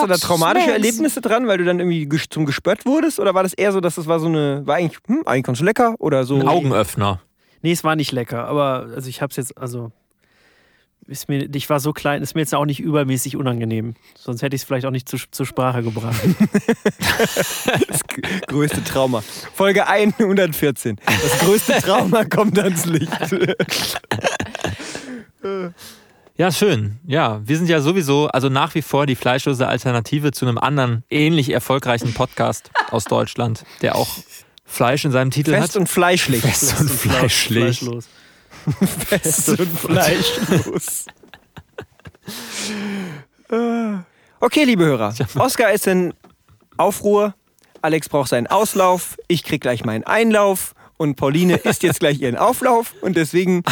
du 0.03 0.07
da 0.07 0.17
traumatische 0.17 0.71
Erlebnisse 0.73 1.21
dran, 1.21 1.47
weil 1.47 1.57
du 1.57 1.63
dann 1.63 1.79
irgendwie 1.79 2.05
ges- 2.05 2.29
zum 2.29 2.45
gespött 2.45 2.85
wurdest? 2.85 3.19
Oder 3.19 3.33
war 3.33 3.43
das 3.43 3.53
eher 3.53 3.71
so, 3.71 3.79
dass 3.79 3.95
das 3.95 4.07
war 4.07 4.19
so 4.19 4.27
eine, 4.27 4.61
war 4.67 4.75
eigentlich, 4.75 4.99
hm, 5.07 5.23
eigentlich 5.25 5.43
ganz 5.45 5.61
lecker? 5.61 5.95
Oder 5.99 6.25
so? 6.25 6.35
Ein 6.39 6.47
Augenöffner. 6.47 7.21
Nee, 7.61 7.71
es 7.71 7.83
war 7.83 7.95
nicht 7.95 8.11
lecker, 8.11 8.45
aber 8.45 8.87
also 8.93 9.07
ich 9.07 9.21
hab's 9.21 9.35
jetzt, 9.37 9.57
also 9.57 9.91
ist 11.07 11.27
mir, 11.29 11.47
ich 11.53 11.69
war 11.69 11.79
so 11.79 11.93
klein, 11.93 12.21
ist 12.21 12.35
mir 12.35 12.41
jetzt 12.41 12.53
auch 12.53 12.65
nicht 12.65 12.79
übermäßig 12.79 13.35
unangenehm. 13.35 13.95
Sonst 14.17 14.41
hätte 14.41 14.55
ich 14.55 14.61
es 14.61 14.65
vielleicht 14.65 14.85
auch 14.85 14.91
nicht 14.91 15.09
zu, 15.09 15.17
zur 15.31 15.45
Sprache 15.45 15.83
gebracht. 15.83 16.19
Das 17.87 18.01
größte 18.47 18.83
Trauma. 18.83 19.23
Folge 19.53 19.87
114. 19.87 20.97
Das 21.05 21.39
größte 21.45 21.73
Trauma 21.81 22.25
kommt 22.25 22.57
ans 22.59 22.85
Licht. 22.85 23.11
Ja, 26.37 26.51
schön. 26.51 26.99
Ja, 27.05 27.41
wir 27.45 27.57
sind 27.57 27.69
ja 27.69 27.81
sowieso, 27.81 28.27
also 28.27 28.49
nach 28.49 28.75
wie 28.75 28.81
vor 28.81 29.05
die 29.05 29.15
fleischlose 29.15 29.67
Alternative 29.67 30.31
zu 30.31 30.45
einem 30.45 30.57
anderen 30.57 31.03
ähnlich 31.09 31.49
erfolgreichen 31.51 32.13
Podcast 32.13 32.71
aus 32.89 33.05
Deutschland, 33.05 33.63
der 33.81 33.95
auch 33.95 34.09
Fleisch 34.65 35.03
in 35.03 35.11
seinem 35.11 35.31
Titel 35.31 35.51
Fest 35.51 35.75
hat. 35.75 35.81
und 35.81 35.87
fleischlich. 35.87 36.41
Fest 36.41 36.79
und 36.79 36.89
fleischlich. 36.89 37.79
Fleischlos. 37.79 38.07
Fest 39.07 39.49
und 39.49 39.79
fleischlos. 39.79 41.05
Okay, 44.39 44.63
liebe 44.63 44.85
Hörer. 44.85 45.13
Oskar 45.35 45.71
ist 45.71 45.87
in 45.87 46.13
Aufruhr. 46.77 47.35
Alex 47.81 48.09
braucht 48.09 48.29
seinen 48.29 48.47
Auslauf. 48.47 49.17
Ich 49.27 49.43
krieg 49.43 49.61
gleich 49.61 49.83
meinen 49.85 50.03
Einlauf. 50.03 50.73
Und 50.97 51.15
Pauline 51.15 51.55
isst 51.63 51.83
jetzt 51.83 51.99
gleich 51.99 52.21
ihren 52.21 52.37
Auflauf. 52.37 52.93
Und 53.01 53.17
deswegen 53.17 53.63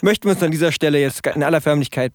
möchten 0.00 0.26
wir 0.26 0.32
uns 0.32 0.42
an 0.42 0.50
dieser 0.50 0.72
Stelle 0.72 0.98
jetzt 0.98 1.26
in 1.26 1.42
aller 1.42 1.60
Förmlichkeit 1.60 2.12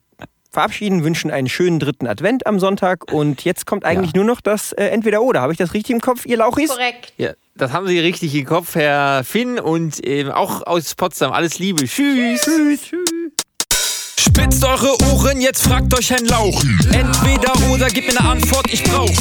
verabschieden, 0.51 1.03
wünschen 1.03 1.29
einen 1.29 1.47
schönen 1.49 1.79
dritten 1.79 2.07
Advent 2.07 2.47
am 2.47 2.59
Sonntag. 2.59 3.11
Und 3.11 3.43
jetzt 3.43 3.65
kommt 3.65 3.85
eigentlich 3.85 4.15
nur 4.15 4.25
noch 4.25 4.41
das 4.41 4.71
äh, 4.73 4.85
Entweder-Oder. 4.85 5.41
Habe 5.41 5.53
ich 5.53 5.57
das 5.59 5.73
richtig 5.73 5.93
im 5.93 6.01
Kopf, 6.01 6.25
ihr 6.25 6.37
Lauchis? 6.37 6.69
Korrekt. 6.69 7.13
Ja, 7.17 7.33
das 7.57 7.71
haben 7.71 7.87
Sie 7.87 7.99
richtig 7.99 8.33
im 8.35 8.45
Kopf, 8.45 8.75
Herr 8.75 9.23
Finn, 9.23 9.59
und 9.59 10.05
ähm, 10.05 10.31
auch 10.31 10.65
aus 10.65 10.95
Potsdam. 10.95 11.31
Alles 11.31 11.59
Liebe. 11.59 11.85
Tschüss. 11.85 12.41
Tschüss. 12.41 12.91
Spitzt 14.19 14.65
eure 14.65 14.97
Ohren, 15.13 15.39
jetzt 15.41 15.63
fragt 15.63 15.93
euch 15.93 16.11
ein 16.11 16.25
Lauchen. 16.25 16.79
Entweder 16.91 17.53
oder, 17.69 17.87
gebt 17.87 18.11
mir 18.11 18.19
eine 18.19 18.29
Antwort, 18.29 18.65
ich 18.71 18.83
brauch. 18.83 19.11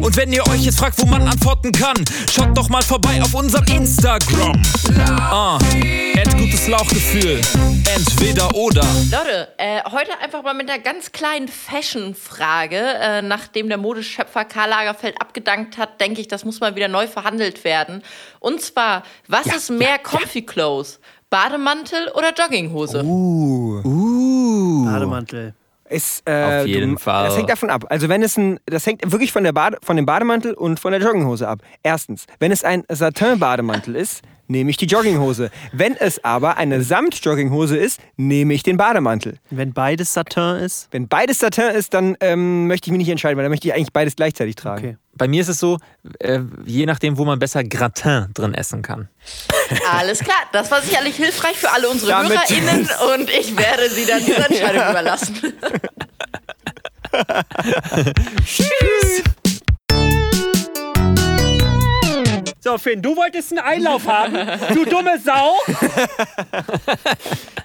Und 0.00 0.16
wenn 0.16 0.32
ihr 0.32 0.46
euch 0.48 0.62
jetzt 0.62 0.78
fragt, 0.78 0.98
wo 1.02 1.06
man 1.06 1.22
antworten 1.28 1.70
kann, 1.70 2.02
schaut 2.30 2.56
doch 2.56 2.70
mal 2.70 2.82
vorbei 2.82 3.20
auf 3.20 3.34
unserem 3.34 3.66
Instagram. 3.66 4.62
Ah, 5.20 5.58
add 6.16 6.36
gutes 6.38 6.66
Lauchgefühl. 6.66 7.42
Entweder 7.94 8.54
oder. 8.54 8.86
Leute, 9.10 9.48
äh, 9.58 9.82
heute 9.90 10.18
einfach 10.18 10.42
mal 10.42 10.54
mit 10.54 10.70
einer 10.70 10.82
ganz 10.82 11.12
kleinen 11.12 11.48
Fashion-Frage. 11.48 12.76
Äh, 12.78 13.22
nachdem 13.22 13.68
der 13.68 13.76
Modeschöpfer 13.76 14.46
Karl 14.46 14.70
Lagerfeld 14.70 15.20
abgedankt 15.20 15.76
hat, 15.76 16.00
denke 16.00 16.22
ich, 16.22 16.28
das 16.28 16.46
muss 16.46 16.60
mal 16.60 16.74
wieder 16.74 16.88
neu 16.88 17.06
verhandelt 17.06 17.64
werden. 17.64 18.02
Und 18.40 18.62
zwar, 18.62 19.02
was 19.26 19.46
ist 19.46 19.70
mehr 19.70 19.98
Comfy 19.98 20.42
Clothes? 20.42 21.00
Bademantel 21.30 22.08
oder 22.14 22.32
Jogginghose? 22.32 23.02
Uh. 23.04 24.84
Bademantel. 24.84 25.54
Ist, 25.90 26.22
äh, 26.26 26.60
Auf 26.60 26.66
jeden 26.66 26.92
du, 26.92 26.98
Fall. 26.98 27.26
Das 27.26 27.36
hängt 27.36 27.48
davon 27.48 27.70
ab. 27.70 27.86
Also 27.88 28.08
wenn 28.08 28.22
es 28.22 28.36
ein, 28.36 28.60
das 28.66 28.86
hängt 28.86 29.10
wirklich 29.10 29.32
von, 29.32 29.44
der 29.44 29.52
Bade, 29.52 29.78
von 29.82 29.96
dem 29.96 30.04
Bademantel 30.04 30.52
und 30.54 30.78
von 30.78 30.92
der 30.92 31.00
Jogginghose 31.00 31.48
ab. 31.48 31.60
Erstens, 31.82 32.26
wenn 32.40 32.52
es 32.52 32.64
ein 32.64 32.84
Satin-Bademantel 32.88 33.96
ist, 33.96 34.22
nehme 34.48 34.70
ich 34.70 34.76
die 34.76 34.86
Jogginghose. 34.86 35.50
Wenn 35.72 35.96
es 35.96 36.22
aber 36.24 36.56
eine 36.56 36.82
Samt-Jogginghose 36.82 37.76
ist, 37.76 38.00
nehme 38.16 38.54
ich 38.54 38.62
den 38.62 38.76
Bademantel. 38.76 39.36
Wenn 39.50 39.72
beides 39.72 40.12
Satin 40.12 40.56
ist? 40.56 40.88
Wenn 40.90 41.08
beides 41.08 41.38
Satin 41.38 41.70
ist, 41.74 41.94
dann 41.94 42.16
ähm, 42.20 42.66
möchte 42.66 42.88
ich 42.88 42.92
mich 42.92 42.98
nicht 42.98 43.08
entscheiden, 43.10 43.36
weil 43.36 43.44
dann 43.44 43.50
möchte 43.50 43.68
ich 43.68 43.74
eigentlich 43.74 43.92
beides 43.92 44.16
gleichzeitig 44.16 44.56
tragen. 44.56 44.84
Okay. 44.84 44.96
Bei 45.14 45.28
mir 45.28 45.40
ist 45.42 45.48
es 45.48 45.58
so, 45.58 45.78
äh, 46.20 46.40
je 46.64 46.86
nachdem, 46.86 47.18
wo 47.18 47.24
man 47.24 47.38
besser 47.38 47.64
Gratin 47.64 48.26
drin 48.34 48.54
essen 48.54 48.82
kann. 48.82 49.08
Alles 49.92 50.20
klar, 50.20 50.36
das 50.52 50.70
war 50.70 50.80
sicherlich 50.82 51.16
hilfreich 51.16 51.56
für 51.56 51.70
alle 51.70 51.88
unsere 51.88 52.12
Damit- 52.12 52.30
HörerInnen 52.38 52.88
und 53.14 53.30
ich 53.30 53.56
werde 53.56 53.90
sie 53.90 54.06
dann 54.06 54.24
diese 54.24 54.36
Entscheidung 54.48 54.90
überlassen. 54.90 55.36
So, 62.60 62.76
Finn, 62.76 63.00
du 63.00 63.16
wolltest 63.16 63.52
einen 63.52 63.60
Einlauf 63.60 64.06
haben? 64.08 64.34
Du 64.74 64.84
dumme 64.84 65.16
Sau! 65.20 65.56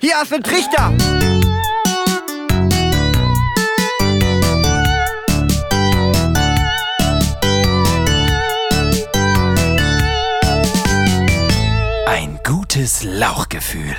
Hier 0.02 0.16
hast 0.16 0.32
du 0.32 0.36
einen 0.36 0.44
Trichter! 0.44 0.94
Ein 12.06 12.40
gutes 12.44 13.04
Lauchgefühl. 13.04 13.96